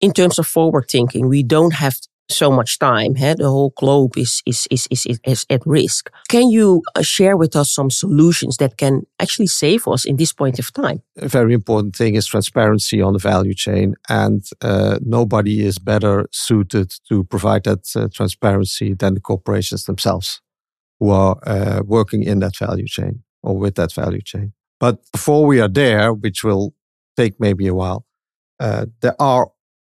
In 0.00 0.12
terms 0.12 0.38
of 0.38 0.46
forward 0.46 0.86
thinking, 0.88 1.28
we 1.28 1.42
don't 1.42 1.74
have 1.74 1.96
so 2.30 2.50
much 2.50 2.78
time. 2.78 3.14
Huh? 3.14 3.34
The 3.34 3.48
whole 3.48 3.72
globe 3.76 4.16
is, 4.16 4.42
is, 4.46 4.66
is, 4.70 4.86
is, 4.90 5.20
is 5.24 5.46
at 5.50 5.62
risk. 5.66 6.10
Can 6.28 6.50
you 6.50 6.82
uh, 6.94 7.02
share 7.02 7.36
with 7.36 7.56
us 7.56 7.72
some 7.72 7.90
solutions 7.90 8.56
that 8.58 8.76
can 8.76 9.02
actually 9.18 9.46
save 9.46 9.88
us 9.88 10.04
in 10.04 10.16
this 10.16 10.32
point 10.32 10.58
of 10.58 10.72
time? 10.72 11.02
A 11.16 11.28
very 11.28 11.54
important 11.54 11.96
thing 11.96 12.14
is 12.14 12.26
transparency 12.26 13.00
on 13.00 13.12
the 13.12 13.18
value 13.18 13.54
chain. 13.54 13.94
And 14.08 14.44
uh, 14.60 14.98
nobody 15.02 15.64
is 15.66 15.78
better 15.78 16.28
suited 16.32 16.94
to 17.08 17.24
provide 17.24 17.64
that 17.64 17.88
uh, 17.96 18.08
transparency 18.12 18.94
than 18.94 19.14
the 19.14 19.20
corporations 19.20 19.84
themselves 19.84 20.40
who 21.00 21.10
are 21.10 21.38
uh, 21.46 21.82
working 21.84 22.22
in 22.22 22.40
that 22.40 22.56
value 22.56 22.86
chain 22.86 23.22
or 23.42 23.56
with 23.56 23.76
that 23.76 23.92
value 23.92 24.20
chain. 24.22 24.52
But 24.80 25.00
before 25.12 25.46
we 25.46 25.60
are 25.60 25.68
there, 25.68 26.12
which 26.12 26.44
will 26.44 26.74
take 27.16 27.40
maybe 27.40 27.66
a 27.66 27.74
while, 27.74 28.04
uh, 28.60 28.86
there 29.00 29.20
are 29.20 29.50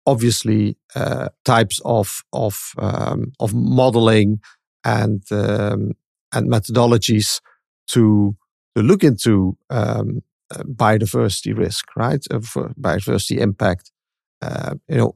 obviously 0.08 0.76
uh, 0.96 1.28
types 1.44 1.80
of 1.84 2.22
of 2.32 2.72
um, 2.78 3.32
of 3.40 3.52
modeling 3.54 4.40
and 4.84 5.22
um, 5.30 5.92
and 6.32 6.50
methodologies 6.50 7.40
to 7.88 8.34
to 8.74 8.82
look 8.82 9.04
into 9.04 9.56
um, 9.70 10.22
uh, 10.50 10.62
biodiversity 10.62 11.56
risk, 11.56 11.84
right? 11.96 12.24
Uh, 12.30 12.38
biodiversity 12.80 13.38
impact. 13.38 13.92
Uh, 14.40 14.74
you 14.88 14.96
know, 14.96 15.14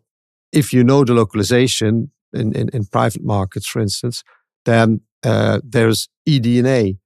if 0.52 0.72
you 0.72 0.84
know 0.84 1.04
the 1.04 1.14
localization 1.14 2.10
in, 2.34 2.54
in, 2.54 2.68
in 2.70 2.84
private 2.84 3.24
markets, 3.24 3.66
for 3.66 3.80
instance, 3.80 4.22
then 4.66 5.00
uh, 5.24 5.60
there's 5.64 6.08
eDNA 6.28 6.98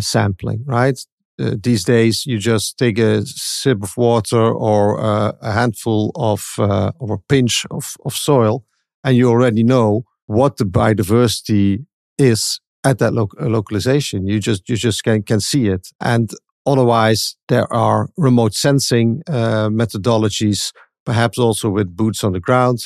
sampling, 0.00 0.62
right? 0.66 0.98
Uh, 1.40 1.56
these 1.62 1.84
days 1.84 2.26
you 2.26 2.38
just 2.38 2.78
take 2.78 2.98
a 2.98 3.24
sip 3.26 3.82
of 3.82 3.96
water 3.96 4.52
or 4.52 5.00
uh, 5.00 5.32
a 5.40 5.52
handful 5.52 6.12
of 6.14 6.54
uh, 6.58 6.92
or 6.98 7.14
a 7.14 7.18
pinch 7.28 7.66
of, 7.70 7.96
of 8.04 8.14
soil 8.14 8.64
and 9.04 9.16
you 9.16 9.28
already 9.28 9.62
know 9.62 10.04
what 10.26 10.56
the 10.58 10.64
biodiversity 10.64 11.84
is 12.18 12.60
at 12.84 12.98
that 12.98 13.12
lo- 13.12 13.28
uh, 13.40 13.46
localization. 13.46 14.26
You 14.26 14.38
just 14.40 14.68
you 14.68 14.76
just 14.76 15.02
can, 15.02 15.22
can 15.22 15.40
see 15.40 15.68
it. 15.68 15.88
And 16.00 16.30
otherwise 16.66 17.36
there 17.48 17.72
are 17.72 18.10
remote 18.16 18.54
sensing 18.54 19.22
uh, 19.26 19.68
methodologies 19.68 20.72
perhaps 21.06 21.38
also 21.38 21.70
with 21.70 21.96
boots 21.96 22.22
on 22.22 22.32
the 22.32 22.40
ground 22.40 22.78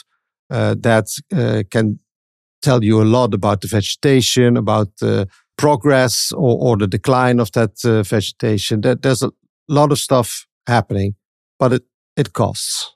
uh, 0.51 0.77
that 0.79 1.09
can 1.71 1.99
tell 2.63 2.83
you 2.83 3.03
a 3.03 3.05
lot 3.05 3.35
about 3.35 3.61
the 3.61 3.69
vegetation 3.69 4.57
about 4.57 4.89
the 5.01 5.29
progress 5.57 6.33
or, 6.33 6.59
or 6.61 6.77
the 6.77 6.87
decline 6.87 7.41
of 7.41 7.53
that 7.53 7.85
uh, 7.85 8.03
vegetation. 8.03 8.81
There, 8.81 8.95
there's 8.95 9.23
a 9.23 9.31
lot 9.69 9.93
of 9.93 9.99
stuff 9.99 10.47
happening, 10.67 11.15
but 11.59 11.73
it, 11.73 11.83
it 12.17 12.33
costs. 12.33 12.95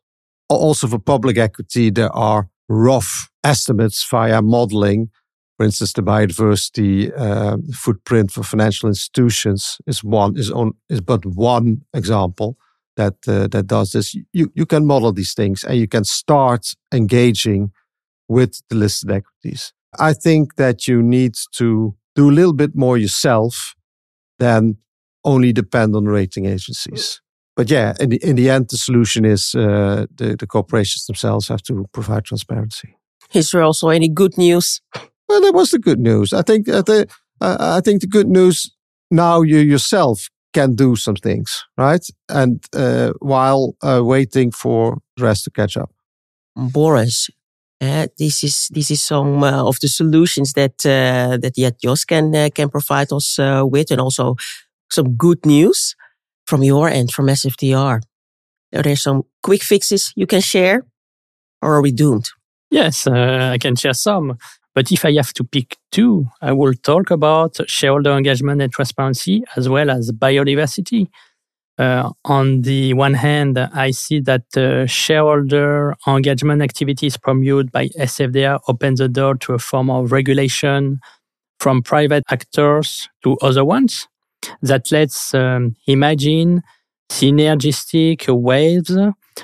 Also 0.48 0.86
for 0.86 0.98
public 0.98 1.38
equity, 1.38 1.90
there 1.90 2.14
are 2.14 2.48
rough 2.68 3.30
estimates 3.44 4.06
via 4.10 4.42
modeling. 4.42 5.10
For 5.56 5.64
instance, 5.64 5.92
the 5.92 6.02
biodiversity 6.02 7.12
uh, 7.16 7.58
footprint 7.74 8.30
for 8.30 8.42
financial 8.42 8.88
institutions 8.88 9.78
is 9.86 10.04
one 10.04 10.36
is 10.36 10.50
on 10.50 10.72
is 10.88 11.00
but 11.00 11.26
one 11.26 11.82
example 11.92 12.56
that 12.96 13.16
uh, 13.26 13.48
that 13.48 13.66
does 13.66 13.92
this. 13.92 14.14
You 14.32 14.52
you 14.54 14.66
can 14.66 14.86
model 14.86 15.12
these 15.12 15.34
things 15.34 15.64
and 15.64 15.76
you 15.76 15.88
can 15.88 16.04
start 16.04 16.74
engaging 16.94 17.72
with 18.28 18.62
the 18.68 18.76
listed 18.76 19.10
equities. 19.10 19.72
I 19.98 20.12
think 20.12 20.56
that 20.56 20.86
you 20.86 21.02
need 21.02 21.34
to 21.56 21.96
do 22.18 22.28
a 22.28 22.34
little 22.34 22.52
bit 22.52 22.74
more 22.74 22.98
yourself 22.98 23.74
than 24.38 24.76
only 25.22 25.52
depend 25.52 25.94
on 25.94 26.04
rating 26.04 26.46
agencies. 26.46 27.22
But 27.56 27.70
yeah, 27.70 27.94
in 28.00 28.10
the, 28.10 28.16
in 28.22 28.36
the 28.36 28.50
end, 28.50 28.68
the 28.70 28.76
solution 28.76 29.24
is 29.24 29.54
uh, 29.54 30.06
the, 30.16 30.36
the 30.36 30.46
corporations 30.46 31.06
themselves 31.06 31.48
have 31.48 31.62
to 31.62 31.86
provide 31.92 32.24
transparency. 32.24 32.96
Is 33.34 33.50
there 33.50 33.62
also 33.62 33.88
any 33.88 34.08
good 34.08 34.36
news? 34.36 34.80
Well, 35.28 35.40
that 35.42 35.54
was 35.54 35.70
the 35.70 35.78
good 35.78 36.00
news. 36.00 36.32
I 36.32 36.42
think 36.42 36.66
the, 36.66 37.06
uh, 37.40 37.56
I 37.78 37.80
think 37.80 38.00
the 38.00 38.08
good 38.08 38.28
news 38.28 38.70
now 39.10 39.42
you 39.42 39.58
yourself 39.58 40.28
can 40.54 40.74
do 40.74 40.96
some 40.96 41.16
things, 41.16 41.64
right? 41.76 42.04
And 42.28 42.64
uh, 42.72 43.12
while 43.20 43.76
uh, 43.82 44.02
waiting 44.02 44.50
for 44.52 44.98
the 45.16 45.24
rest 45.24 45.44
to 45.44 45.50
catch 45.50 45.76
up. 45.76 45.90
Boris, 46.56 47.28
uh, 47.80 48.06
this 48.18 48.42
is 48.42 48.68
this 48.72 48.90
is 48.90 49.02
some 49.02 49.42
uh, 49.42 49.62
of 49.62 49.78
the 49.80 49.88
solutions 49.88 50.52
that 50.54 50.84
uh, 50.84 51.36
that 51.38 51.56
yet 51.56 51.80
Jos 51.80 52.04
can 52.04 52.34
uh, 52.34 52.48
can 52.54 52.68
provide 52.68 53.12
us 53.12 53.38
uh, 53.38 53.62
with, 53.64 53.90
and 53.90 54.00
also 54.00 54.36
some 54.90 55.16
good 55.16 55.44
news 55.46 55.94
from 56.46 56.62
your 56.62 56.88
end 56.88 57.12
from 57.12 57.26
SFDR. 57.26 58.00
Are 58.74 58.82
there 58.82 58.96
some 58.96 59.22
quick 59.42 59.62
fixes 59.62 60.12
you 60.16 60.26
can 60.26 60.40
share, 60.40 60.84
or 61.62 61.74
are 61.74 61.82
we 61.82 61.92
doomed? 61.92 62.30
Yes, 62.70 63.06
uh, 63.06 63.50
I 63.52 63.58
can 63.58 63.76
share 63.76 63.94
some. 63.94 64.38
But 64.74 64.92
if 64.92 65.04
I 65.04 65.12
have 65.14 65.32
to 65.34 65.44
pick 65.44 65.76
two, 65.90 66.26
I 66.40 66.52
will 66.52 66.74
talk 66.74 67.10
about 67.10 67.56
shareholder 67.68 68.12
engagement 68.12 68.62
and 68.62 68.72
transparency 68.72 69.42
as 69.56 69.68
well 69.68 69.90
as 69.90 70.12
biodiversity. 70.12 71.08
Uh, 71.78 72.10
on 72.24 72.62
the 72.62 72.92
one 72.94 73.14
hand, 73.14 73.56
I 73.56 73.92
see 73.92 74.18
that 74.20 74.56
uh, 74.56 74.86
shareholder 74.86 75.94
engagement 76.08 76.60
activities 76.60 77.16
promoted 77.16 77.70
by 77.70 77.88
SFDR 77.88 78.58
open 78.66 78.96
the 78.96 79.08
door 79.08 79.36
to 79.36 79.54
a 79.54 79.58
form 79.58 79.88
of 79.88 80.10
regulation 80.10 80.98
from 81.60 81.82
private 81.82 82.24
actors 82.30 83.08
to 83.22 83.36
other 83.42 83.64
ones 83.64 84.08
that 84.62 84.90
lets 84.90 85.34
um, 85.34 85.76
imagine 85.86 86.62
synergistic 87.10 88.28
waves 88.28 88.96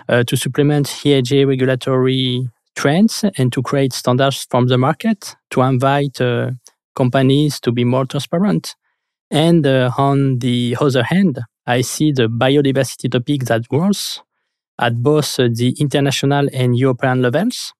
uh, 0.08 0.24
to 0.24 0.36
supplement 0.36 0.86
ESG 0.86 1.46
regulatory 1.46 2.48
trends 2.74 3.24
and 3.38 3.52
to 3.52 3.62
create 3.62 3.92
standards 3.92 4.46
from 4.50 4.66
the 4.66 4.78
market 4.78 5.36
to 5.50 5.62
invite 5.62 6.20
uh, 6.20 6.50
companies 6.96 7.60
to 7.60 7.72
be 7.72 7.84
more 7.84 8.04
transparent. 8.04 8.74
And 9.30 9.66
uh, 9.66 9.90
on 9.96 10.38
the 10.40 10.76
other 10.80 11.02
hand, 11.02 11.38
I 11.66 11.80
see 11.80 12.12
the 12.12 12.28
biodiversity 12.28 13.10
topic 13.10 13.44
that 13.44 13.68
grows 13.68 14.20
at 14.78 15.02
both 15.02 15.36
the 15.36 15.74
international 15.78 16.48
and 16.52 16.76
European 16.76 17.22
levels. 17.22 17.72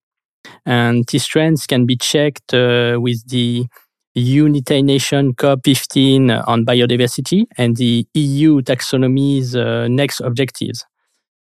And 0.67 1.07
these 1.07 1.27
trends 1.27 1.67
can 1.67 1.87
be 1.87 1.97
checked 1.97 2.55
uh, 2.55 2.99
with 3.01 3.27
the 3.29 3.67
United 4.15 4.83
Nations 4.83 5.35
COP15 5.35 6.47
on 6.47 6.65
biodiversity 6.65 7.47
and 7.59 7.77
the 7.77 8.07
EU 8.15 8.63
taxonomy's 8.63 9.57
uh, 9.57 9.89
next 9.89 10.21
objectives. 10.21 10.85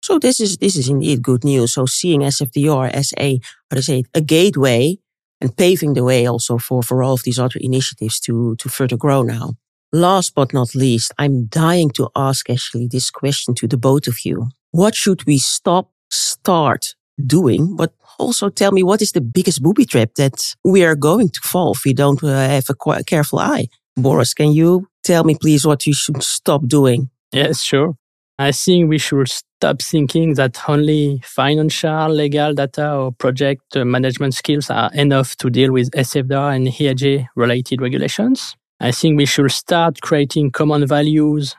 So 0.02 0.18
this 0.18 0.40
is 0.40 0.56
this 0.56 0.76
is 0.76 0.88
indeed 0.88 1.22
good 1.22 1.44
news. 1.44 1.74
So 1.74 1.86
seeing 1.86 2.22
SFDR 2.22 2.90
as 2.90 3.12
a 3.18 3.38
how 3.70 3.76
to 3.76 3.82
say 3.82 4.04
a 4.14 4.20
gateway 4.20 4.96
and 5.40 5.56
paving 5.56 5.94
the 5.94 6.02
way 6.02 6.26
also 6.26 6.58
for 6.58 6.82
for 6.82 7.02
all 7.02 7.14
of 7.14 7.22
these 7.22 7.38
other 7.38 7.60
initiatives 7.60 8.18
to 8.20 8.56
to 8.56 8.68
further 8.68 8.96
grow 8.96 9.22
now. 9.22 9.54
Last 9.94 10.34
but 10.34 10.54
not 10.54 10.74
least, 10.74 11.12
I'm 11.18 11.46
dying 11.46 11.90
to 11.90 12.08
ask 12.16 12.48
actually 12.48 12.88
this 12.88 13.10
question 13.10 13.54
to 13.56 13.68
the 13.68 13.76
both 13.76 14.06
of 14.06 14.24
you. 14.24 14.48
What 14.70 14.94
should 14.94 15.26
we 15.26 15.36
stop, 15.36 15.90
start 16.10 16.94
doing? 17.26 17.76
But 17.76 17.92
also 18.18 18.48
tell 18.48 18.72
me 18.72 18.82
what 18.82 19.02
is 19.02 19.12
the 19.12 19.20
biggest 19.20 19.62
booby 19.62 19.84
trap 19.84 20.14
that 20.14 20.54
we 20.64 20.82
are 20.82 20.94
going 20.94 21.28
to 21.28 21.40
fall 21.42 21.72
if 21.72 21.84
we 21.84 21.92
don't 21.92 22.24
uh, 22.24 22.28
have 22.28 22.70
a 22.70 23.04
careful 23.04 23.38
eye? 23.38 23.66
Boris, 23.94 24.32
can 24.32 24.52
you 24.52 24.88
tell 25.04 25.24
me 25.24 25.34
please 25.34 25.66
what 25.66 25.86
you 25.86 25.92
should 25.92 26.22
stop 26.22 26.66
doing? 26.66 27.10
Yes, 27.30 27.60
sure. 27.60 27.94
I 28.38 28.52
think 28.52 28.88
we 28.88 28.96
should 28.96 29.28
stop 29.28 29.82
thinking 29.82 30.34
that 30.34 30.58
only 30.70 31.20
financial, 31.22 32.08
legal 32.08 32.54
data 32.54 32.94
or 32.94 33.12
project 33.12 33.76
management 33.76 34.32
skills 34.32 34.70
are 34.70 34.90
enough 34.94 35.36
to 35.36 35.50
deal 35.50 35.70
with 35.70 35.90
SFDR 35.90 36.56
and 36.56 36.68
ESG 36.68 37.28
related 37.36 37.82
regulations. 37.82 38.56
I 38.82 38.90
think 38.90 39.16
we 39.16 39.26
should 39.26 39.52
start 39.52 40.00
creating 40.00 40.50
common 40.50 40.88
values 40.88 41.54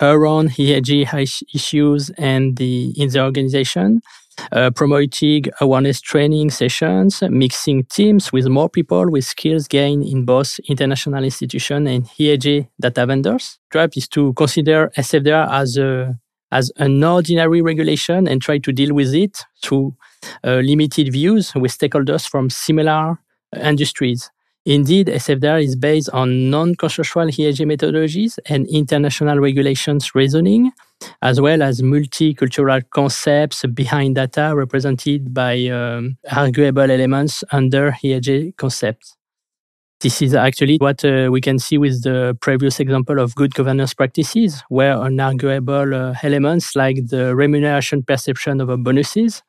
around 0.00 0.50
ESG 0.50 1.42
issues 1.52 2.10
and 2.10 2.56
the 2.56 2.94
in 2.96 3.08
the 3.08 3.20
organization, 3.20 4.00
uh, 4.52 4.70
promoting 4.70 5.46
awareness 5.60 6.00
training 6.00 6.50
sessions, 6.50 7.20
mixing 7.22 7.82
teams 7.86 8.32
with 8.32 8.46
more 8.46 8.68
people 8.68 9.10
with 9.10 9.24
skills 9.24 9.66
gained 9.66 10.04
in 10.04 10.24
both 10.24 10.60
international 10.68 11.24
institutions 11.24 11.88
and 11.88 12.04
ESG 12.16 12.68
data 12.80 13.06
vendors. 13.06 13.58
Stripe 13.70 13.96
is 13.96 14.06
to 14.10 14.32
consider 14.34 14.92
SFDR 14.96 15.50
as 15.50 15.76
a 15.78 16.16
as 16.52 16.70
an 16.76 17.02
ordinary 17.02 17.60
regulation 17.60 18.28
and 18.28 18.40
try 18.40 18.58
to 18.58 18.70
deal 18.72 18.94
with 18.94 19.12
it 19.14 19.36
through 19.64 19.96
uh, 20.44 20.60
limited 20.70 21.12
views 21.12 21.52
with 21.56 21.76
stakeholders 21.76 22.28
from 22.28 22.48
similar 22.50 23.18
industries. 23.52 24.30
Indeed, 24.68 25.06
SFDR 25.06 25.64
is 25.64 25.76
based 25.76 26.10
on 26.10 26.50
non-consensual 26.50 27.28
ESG 27.28 27.64
methodologies 27.64 28.38
and 28.50 28.66
international 28.66 29.38
regulations 29.38 30.14
reasoning, 30.14 30.72
as 31.22 31.40
well 31.40 31.62
as 31.62 31.80
multicultural 31.80 32.82
concepts 32.90 33.64
behind 33.72 34.16
data 34.16 34.52
represented 34.54 35.32
by 35.32 35.68
um, 35.68 36.18
arguable 36.30 36.90
elements 36.90 37.42
under 37.50 37.92
ESG 37.92 38.58
concepts. 38.58 39.16
This 40.00 40.20
is 40.20 40.34
actually 40.34 40.76
what 40.76 41.02
uh, 41.02 41.30
we 41.32 41.40
can 41.40 41.58
see 41.58 41.78
with 41.78 42.02
the 42.02 42.36
previous 42.42 42.78
example 42.78 43.20
of 43.20 43.34
good 43.34 43.54
governance 43.54 43.94
practices, 43.94 44.62
where 44.68 44.96
unarguable 44.96 45.94
uh, 45.94 46.14
elements 46.22 46.76
like 46.76 47.06
the 47.06 47.34
remuneration 47.34 48.02
perception 48.02 48.60
of 48.60 48.68
bonuses 48.84 49.42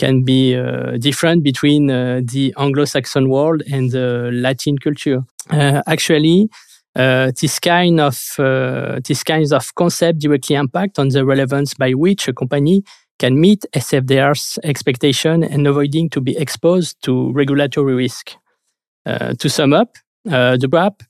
can 0.00 0.24
be 0.24 0.56
uh, 0.56 0.96
different 0.98 1.44
between 1.44 1.90
uh, 1.90 2.22
the 2.24 2.54
Anglo-Saxon 2.56 3.28
world 3.28 3.62
and 3.70 3.90
the 3.90 4.30
Latin 4.32 4.78
culture. 4.78 5.20
Uh, 5.50 5.82
actually, 5.86 6.48
uh, 6.96 7.30
this 7.38 7.58
kind 7.60 8.00
of 8.00 8.18
uh, 8.38 8.98
this 9.06 9.22
kinds 9.22 9.52
of 9.52 9.74
concept 9.74 10.18
directly 10.20 10.56
impact 10.56 10.98
on 10.98 11.08
the 11.10 11.24
relevance 11.24 11.74
by 11.74 11.92
which 11.92 12.28
a 12.28 12.32
company 12.32 12.82
can 13.18 13.38
meet 13.38 13.66
SFDR's 13.76 14.58
expectation 14.64 15.44
and 15.44 15.66
avoiding 15.66 16.08
to 16.08 16.20
be 16.22 16.34
exposed 16.38 16.96
to 17.02 17.30
regulatory 17.32 17.94
risk. 17.94 18.32
Uh, 19.04 19.34
to 19.38 19.48
sum 19.48 19.72
up, 19.74 19.96
the 20.24 20.68
BRAP 20.68 21.02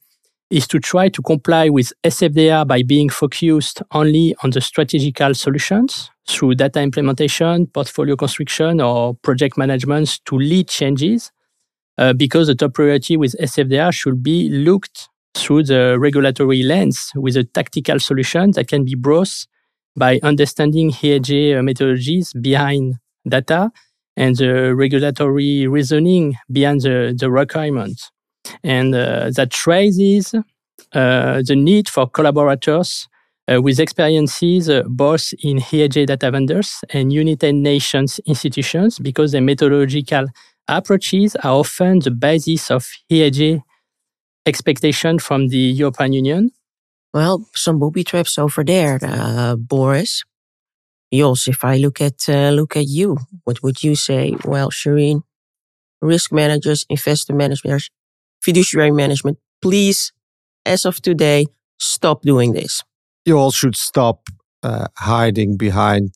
is 0.51 0.67
to 0.67 0.81
try 0.81 1.09
to 1.09 1.23
comply 1.23 1.69
with 1.69 1.93
SFDR 2.05 2.67
by 2.67 2.83
being 2.83 3.09
focused 3.09 3.83
only 3.93 4.35
on 4.43 4.51
the 4.51 4.61
strategical 4.61 5.33
solutions 5.35 6.11
through 6.29 6.57
data 6.57 6.81
implementation, 6.81 7.67
portfolio 7.69 8.17
construction, 8.17 8.81
or 8.81 9.15
project 9.15 9.57
management 9.57 10.21
to 10.25 10.37
lead 10.37 10.69
changes, 10.69 11.31
uh, 11.99 12.13
because 12.13 12.49
the 12.49 12.55
top 12.55 12.75
priority 12.75 13.17
with 13.17 13.37
SFDR 13.41 13.93
should 13.93 14.23
be 14.23 14.49
looked 14.49 15.09
through 15.35 15.63
the 15.63 15.97
regulatory 15.99 16.63
lens 16.65 17.13
with 17.15 17.37
a 17.37 17.45
tactical 17.45 18.01
solution 18.01 18.51
that 18.53 18.67
can 18.67 18.85
be 18.85 18.97
brought 18.97 19.47
by 19.97 20.19
understanding 20.23 20.89
uh, 20.91 21.63
methodologies 21.63 22.31
behind 22.41 22.97
data 23.29 23.71
and 24.17 24.37
the 24.37 24.75
regulatory 24.75 25.67
reasoning 25.69 26.35
behind 26.51 26.81
the, 26.81 27.15
the 27.17 27.31
requirements 27.31 28.11
and 28.63 28.95
uh, 28.95 29.31
that 29.35 29.67
raises 29.67 30.35
uh, 30.93 31.43
the 31.47 31.57
need 31.57 31.89
for 31.89 32.09
collaborators 32.09 33.09
uh, 33.51 33.61
with 33.61 33.81
experiences 33.81 34.71
both 34.87 35.33
in 35.43 35.59
ESG 35.59 36.07
data 36.07 36.31
vendors 36.31 36.83
and 36.91 37.13
United 37.13 37.55
Nations 37.55 38.21
institutions 38.27 38.99
because 38.99 39.33
the 39.33 39.41
methodological 39.41 40.27
approaches 40.69 41.37
are 41.37 41.53
often 41.53 41.99
the 42.01 42.11
basis 42.11 42.71
of 42.71 42.89
ESG 43.11 43.63
expectation 44.47 45.19
from 45.19 45.49
the 45.49 45.59
European 45.59 46.13
Union. 46.13 46.51
Well, 47.13 47.45
some 47.55 47.79
booby 47.79 48.05
traps 48.05 48.39
over 48.39 48.63
there, 48.65 48.99
uh, 49.03 49.57
Boris. 49.57 50.25
Jos, 51.13 51.49
if 51.49 51.65
I 51.65 51.77
look 51.77 52.01
at 52.01 52.29
uh, 52.29 52.51
look 52.51 52.77
at 52.77 52.87
you, 52.87 53.19
what 53.45 53.63
would 53.65 53.83
you 53.83 53.97
say? 53.97 54.37
Well, 54.45 54.71
Cherien, 54.71 55.23
risk 56.01 56.33
managers, 56.33 56.87
investor 56.89 57.35
managers, 57.35 57.91
fiduciary 58.41 58.91
management, 58.91 59.39
please, 59.63 60.13
as 60.67 60.85
of 60.85 61.01
today, 61.01 61.47
stop 61.79 62.23
doing 62.23 62.53
this. 62.53 62.83
You 63.25 63.39
all 63.39 63.51
should 63.51 63.77
stop 63.77 64.29
uh, 64.63 64.87
hiding 64.97 65.57
behind 65.57 66.13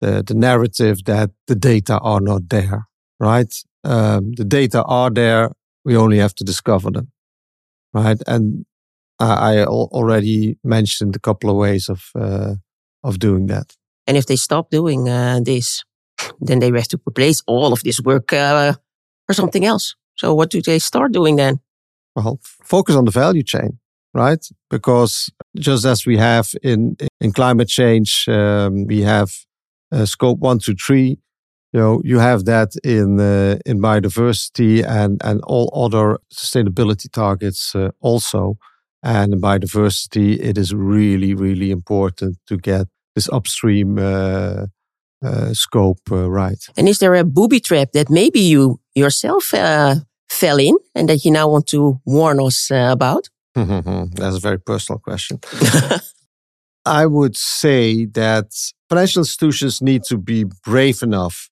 the, 0.00 0.22
the 0.26 0.34
narrative 0.34 1.04
that 1.04 1.30
the 1.46 1.54
data 1.54 1.98
are 1.98 2.20
not 2.20 2.48
there, 2.48 2.86
right? 3.18 3.52
Um, 3.84 4.32
the 4.36 4.44
data 4.44 4.82
are 4.84 5.10
there. 5.10 5.50
We 5.84 5.96
only 5.96 6.18
have 6.18 6.34
to 6.34 6.44
discover 6.44 6.90
them, 6.90 7.12
right? 7.94 8.20
And 8.26 8.66
I 9.18 9.64
already 9.64 10.56
mentioned 10.64 11.14
a 11.16 11.18
couple 11.18 11.50
of 11.50 11.56
ways 11.56 11.88
of 11.88 12.10
uh, 12.14 12.54
of 13.02 13.18
doing 13.18 13.46
that. 13.48 13.76
And 14.06 14.16
if 14.16 14.26
they 14.26 14.36
stop 14.36 14.70
doing 14.70 15.08
uh, 15.08 15.40
this, 15.44 15.84
then 16.40 16.58
they 16.58 16.70
have 16.70 16.88
to 16.88 17.00
replace 17.06 17.42
all 17.46 17.72
of 17.72 17.82
this 17.82 18.00
work 18.00 18.32
uh, 18.32 18.74
for 19.26 19.34
something 19.34 19.64
else. 19.64 19.94
So 20.20 20.34
what 20.34 20.50
do 20.50 20.60
they 20.60 20.78
start 20.78 21.12
doing 21.12 21.36
then? 21.36 21.60
Well, 22.14 22.38
focus 22.62 22.94
on 22.94 23.06
the 23.06 23.10
value 23.10 23.42
chain, 23.42 23.78
right? 24.12 24.44
Because 24.68 25.30
just 25.56 25.86
as 25.86 26.04
we 26.04 26.18
have 26.18 26.50
in 26.62 26.96
in 27.20 27.32
climate 27.32 27.68
change, 27.68 28.28
um, 28.28 28.86
we 28.86 29.00
have 29.02 29.30
uh, 29.92 30.04
scope 30.04 30.38
one 30.40 30.58
to 30.58 30.74
three. 30.74 31.18
You 31.72 31.80
know, 31.80 32.02
you 32.04 32.18
have 32.18 32.44
that 32.44 32.70
in 32.84 33.18
uh, 33.18 33.56
in 33.64 33.80
biodiversity 33.80 34.84
and 34.84 35.22
and 35.24 35.40
all 35.46 35.70
other 35.72 36.18
sustainability 36.30 37.10
targets 37.10 37.74
uh, 37.74 37.90
also. 38.00 38.58
And 39.02 39.32
in 39.32 39.40
biodiversity, 39.40 40.38
it 40.38 40.58
is 40.58 40.74
really 40.74 41.34
really 41.34 41.70
important 41.70 42.36
to 42.46 42.56
get 42.58 42.88
this 43.14 43.28
upstream 43.32 43.98
uh, 43.98 44.66
uh, 45.24 45.54
scope 45.54 46.00
uh, 46.10 46.30
right. 46.30 46.62
And 46.76 46.88
is 46.88 46.98
there 46.98 47.14
a 47.14 47.24
booby 47.24 47.60
trap 47.60 47.92
that 47.92 48.10
maybe 48.10 48.40
you 48.40 48.80
yourself 48.94 49.54
uh, 49.54 49.96
fell 50.30 50.58
in 50.58 50.76
and 50.94 51.08
that 51.08 51.24
you 51.24 51.30
now 51.30 51.48
want 51.48 51.66
to 51.68 52.00
warn 52.06 52.40
us 52.40 52.70
uh, 52.70 52.88
about? 52.90 53.28
That's 53.54 54.36
a 54.36 54.40
very 54.40 54.60
personal 54.60 54.98
question. 54.98 55.40
I 56.86 57.06
would 57.06 57.36
say 57.36 58.06
that 58.06 58.52
financial 58.88 59.20
institutions 59.20 59.82
need 59.82 60.04
to 60.04 60.16
be 60.16 60.44
brave 60.64 61.02
enough 61.02 61.50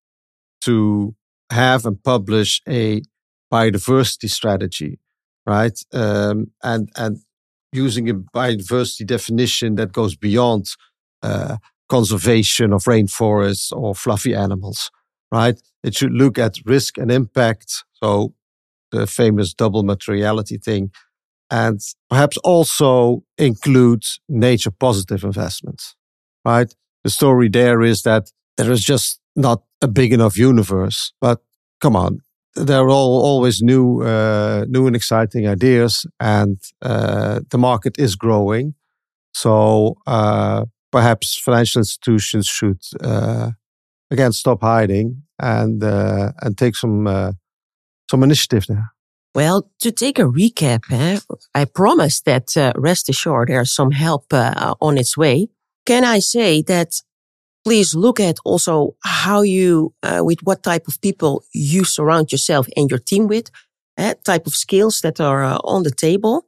to 0.62 1.14
have 1.50 1.84
and 1.84 2.02
publish 2.02 2.62
a 2.68 3.02
biodiversity 3.52 4.30
strategy, 4.30 4.98
right? 5.46 5.78
Um, 5.92 6.52
and 6.62 6.90
and 6.96 7.18
using 7.72 8.08
a 8.08 8.14
biodiversity 8.14 9.06
definition 9.06 9.74
that 9.74 9.92
goes 9.92 10.16
beyond 10.16 10.66
uh, 11.22 11.56
conservation 11.88 12.72
of 12.72 12.84
rainforests 12.84 13.72
or 13.72 13.94
fluffy 13.94 14.34
animals, 14.34 14.90
right? 15.32 15.60
It 15.82 15.94
should 15.94 16.12
look 16.12 16.38
at 16.38 16.56
risk 16.64 16.96
and 16.98 17.10
impact. 17.10 17.84
So 18.02 18.34
the 18.92 19.06
famous 19.06 19.54
double 19.54 19.82
materiality 19.82 20.58
thing, 20.58 20.90
and 21.50 21.80
perhaps 22.10 22.36
also 22.38 23.22
include 23.36 24.02
nature 24.28 24.70
positive 24.70 25.24
investments, 25.24 25.94
right? 26.44 26.74
The 27.04 27.10
story 27.10 27.48
there 27.48 27.82
is 27.82 28.02
that 28.02 28.30
there 28.56 28.72
is 28.72 28.82
just 28.82 29.20
not 29.36 29.62
a 29.82 29.88
big 29.88 30.12
enough 30.12 30.36
universe, 30.36 31.12
but 31.20 31.40
come 31.80 31.96
on, 31.96 32.20
there 32.54 32.80
are 32.80 32.90
all, 32.90 33.22
always 33.22 33.62
new, 33.62 34.02
uh, 34.02 34.64
new 34.68 34.86
and 34.86 34.96
exciting 34.96 35.46
ideas, 35.46 36.06
and 36.18 36.58
uh, 36.82 37.40
the 37.50 37.58
market 37.58 37.98
is 37.98 38.16
growing. 38.16 38.74
So 39.32 39.96
uh, 40.06 40.64
perhaps 40.90 41.38
financial 41.38 41.80
institutions 41.80 42.46
should 42.46 42.80
uh, 43.00 43.50
again 44.10 44.32
stop 44.32 44.62
hiding 44.62 45.22
and 45.38 45.84
uh, 45.84 46.32
and 46.40 46.58
take 46.58 46.74
some 46.76 47.06
uh, 47.06 47.32
some 48.10 48.22
initiative 48.22 48.66
there. 48.68 48.92
Well, 49.34 49.70
to 49.80 49.92
take 49.92 50.18
a 50.18 50.24
recap, 50.24 50.90
eh, 50.90 51.20
I 51.54 51.64
promised 51.64 52.24
that 52.24 52.56
uh, 52.56 52.72
rest 52.76 53.08
assured 53.08 53.48
there's 53.48 53.74
some 53.74 53.92
help 53.92 54.32
uh, 54.32 54.74
on 54.80 54.98
its 54.98 55.16
way. 55.16 55.48
Can 55.86 56.04
I 56.04 56.18
say 56.18 56.62
that 56.62 57.02
please 57.64 57.94
look 57.94 58.18
at 58.18 58.38
also 58.44 58.94
how 59.04 59.42
you, 59.42 59.92
uh, 60.02 60.22
with 60.24 60.38
what 60.42 60.62
type 60.62 60.88
of 60.88 61.00
people 61.00 61.44
you 61.52 61.84
surround 61.84 62.32
yourself 62.32 62.66
and 62.76 62.90
your 62.90 62.98
team 62.98 63.26
with, 63.28 63.50
eh, 63.98 64.14
type 64.24 64.46
of 64.46 64.54
skills 64.54 65.00
that 65.02 65.20
are 65.20 65.44
uh, 65.44 65.58
on 65.64 65.82
the 65.82 65.90
table. 65.90 66.46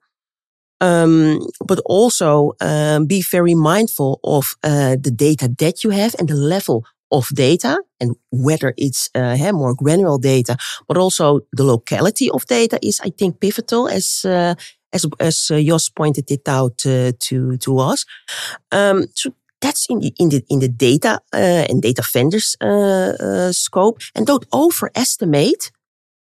Um, 0.81 1.47
but 1.67 1.79
also 1.85 2.53
um, 2.63 3.05
be 3.05 3.21
very 3.21 3.55
mindful 3.55 4.19
of 4.25 4.57
uh, 4.63 4.97
the 4.99 5.11
data 5.11 5.47
that 5.59 5.85
you 5.85 5.91
have 5.91 6.17
and 6.19 6.27
the 6.27 6.35
level 6.35 6.87
of 7.11 7.29
data 7.35 7.83
and 8.01 8.17
whether 8.31 8.75
it's 8.77 9.11
uh, 9.15 9.53
more 9.53 9.75
granular 9.75 10.19
data, 10.19 10.57
but 10.89 10.97
also 10.97 11.41
the 11.53 11.65
locality 11.65 12.31
of 12.31 12.47
data 12.47 12.79
is, 12.83 13.01
I 13.01 13.11
think, 13.11 13.41
pivotal 13.41 13.89
as 13.89 14.25
uh, 14.25 14.55
as 14.93 15.07
as 15.19 15.51
uh, 15.51 15.61
Jos 15.61 15.89
pointed 15.89 16.31
it 16.31 16.49
out 16.49 16.87
uh, 16.87 17.13
to 17.19 17.57
to 17.59 17.79
us. 17.79 18.05
Um, 18.73 19.07
so 19.15 19.31
that's 19.61 19.87
in 19.89 20.01
the 20.01 20.13
in 20.19 20.29
the 20.31 20.43
in 20.49 20.61
the 20.61 20.69
data 20.69 21.21
uh, 21.33 21.67
and 21.69 21.83
data 21.83 22.03
vendors 22.13 22.57
scope, 23.57 24.01
and 24.15 24.27
don't 24.27 24.47
overestimate 24.53 25.71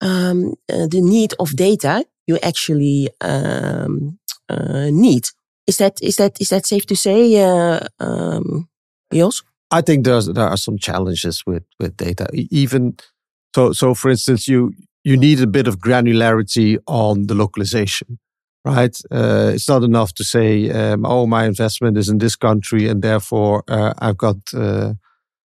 um, 0.01 0.53
the 0.67 1.01
need 1.01 1.33
of 1.39 1.55
data 1.55 2.05
you 2.27 2.37
actually 2.41 3.09
um, 3.21 4.19
uh, 4.49 4.89
need. 4.91 5.27
Is 5.67 5.77
that 5.77 6.01
is 6.01 6.17
that 6.17 6.41
is 6.41 6.49
that 6.49 6.65
safe 6.65 6.85
to 6.87 6.95
say, 6.95 7.41
uh, 7.41 7.79
um, 7.99 8.67
Jos? 9.13 9.43
I 9.73 9.81
think 9.81 10.05
there's 10.05 10.27
there 10.27 10.47
are 10.47 10.57
some 10.57 10.77
challenges 10.77 11.43
with 11.47 11.63
with 11.79 11.97
data. 11.97 12.27
Even 12.33 12.95
so, 13.55 13.73
so 13.73 13.95
for 13.95 14.11
instance, 14.11 14.47
you 14.47 14.71
you 15.03 15.17
need 15.17 15.41
a 15.41 15.47
bit 15.47 15.67
of 15.67 15.79
granularity 15.79 16.77
on 16.85 17.25
the 17.25 17.33
localization, 17.33 18.19
right? 18.63 18.95
Uh, 19.11 19.51
it's 19.55 19.67
not 19.67 19.83
enough 19.83 20.13
to 20.13 20.23
say, 20.23 20.69
um, 20.69 21.05
"Oh, 21.05 21.25
my 21.25 21.45
investment 21.45 21.97
is 21.97 22.07
in 22.07 22.19
this 22.19 22.35
country, 22.35 22.87
and 22.87 23.01
therefore 23.01 23.63
uh, 23.67 23.93
I've 23.97 24.17
got 24.17 24.37
uh, 24.53 24.93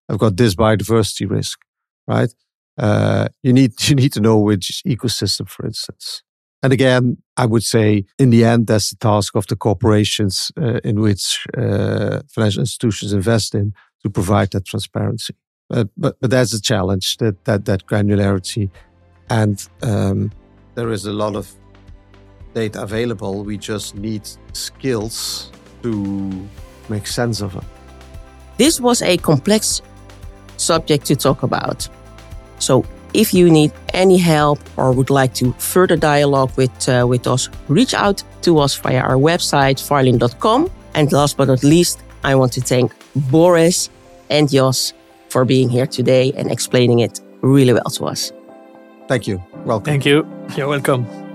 I've 0.10 0.20
got 0.20 0.36
this 0.36 0.56
biodiversity 0.56 1.30
risk," 1.30 1.60
right? 2.06 2.34
Uh, 2.78 3.30
you 3.44 3.54
need 3.54 3.72
you 3.90 3.96
need 3.96 4.12
to 4.14 4.20
know 4.20 4.38
which 4.38 4.82
ecosystem, 4.86 5.48
for 5.48 5.66
instance. 5.66 6.22
And 6.64 6.74
again, 6.74 7.18
I 7.38 7.46
would 7.46 7.64
say 7.64 8.06
in 8.20 8.30
the 8.32 8.44
end, 8.44 8.68
that's 8.68 8.90
the 8.90 8.98
task 8.98 9.36
of 9.36 9.46
the 9.48 9.56
corporations 9.56 10.52
uh, 10.60 10.80
in 10.84 11.00
which 11.00 11.46
uh, 11.58 12.24
financial 12.28 12.62
institutions 12.62 13.14
invest 13.14 13.56
in 13.56 13.74
to 14.04 14.10
provide 14.10 14.52
that 14.52 14.66
transparency. 14.66 15.36
But, 15.70 15.90
but, 15.98 16.18
but 16.22 16.30
that's 16.30 16.54
a 16.54 16.62
challenge 16.62 17.18
that, 17.18 17.44
that, 17.46 17.66
that 17.66 17.86
granularity. 17.86 18.70
And 19.30 19.66
um, 19.82 20.32
there 20.76 20.92
is 20.92 21.06
a 21.06 21.12
lot 21.12 21.36
of 21.36 21.52
data 22.54 22.82
available. 22.82 23.44
We 23.44 23.58
just 23.58 23.96
need 23.96 24.28
skills 24.54 25.52
to 25.84 26.48
make 26.90 27.06
sense 27.08 27.42
of 27.42 27.56
it. 27.56 27.64
This 28.58 28.80
was 28.80 29.02
a 29.02 29.18
complex 29.18 29.82
subject 30.58 31.06
to 31.06 31.16
talk 31.16 31.44
about. 31.44 31.88
So 32.60 32.86
if 33.14 33.34
you 33.34 33.50
need 33.50 33.72
any 33.94 34.18
help 34.18 34.60
or 34.78 34.92
would 34.92 35.10
like 35.10 35.34
to 35.36 35.54
further 35.54 35.96
dialogue 35.96 36.52
with, 36.56 36.90
uh, 36.90 37.06
with 37.08 37.28
us, 37.28 37.50
reach 37.68 37.94
out 37.94 38.24
to 38.42 38.60
us 38.60 38.76
via 38.76 39.02
our 39.02 39.16
website, 39.16 39.78
varrlyn.com. 39.78 40.72
And 40.96 41.12
last 41.12 41.38
but 41.38 41.48
not 41.48 41.64
least, 41.64 42.00
I 42.24 42.36
want 42.36 42.54
to 42.54 42.62
thank 42.62 42.92
Boris 43.16 43.90
and 44.30 44.50
Jos 44.50 44.94
for 45.30 45.46
being 45.46 45.70
here 45.70 45.88
today 45.88 46.32
and 46.36 46.52
explaining 46.52 47.00
it 47.00 47.20
really 47.42 47.74
well 47.74 47.90
to 47.92 48.06
us. 48.06 48.32
Thank 49.08 49.28
you. 49.28 49.44
Welcome. 49.66 49.86
Thank 49.86 50.06
you. 50.06 50.28
You're 50.56 50.68
welcome. 50.68 51.27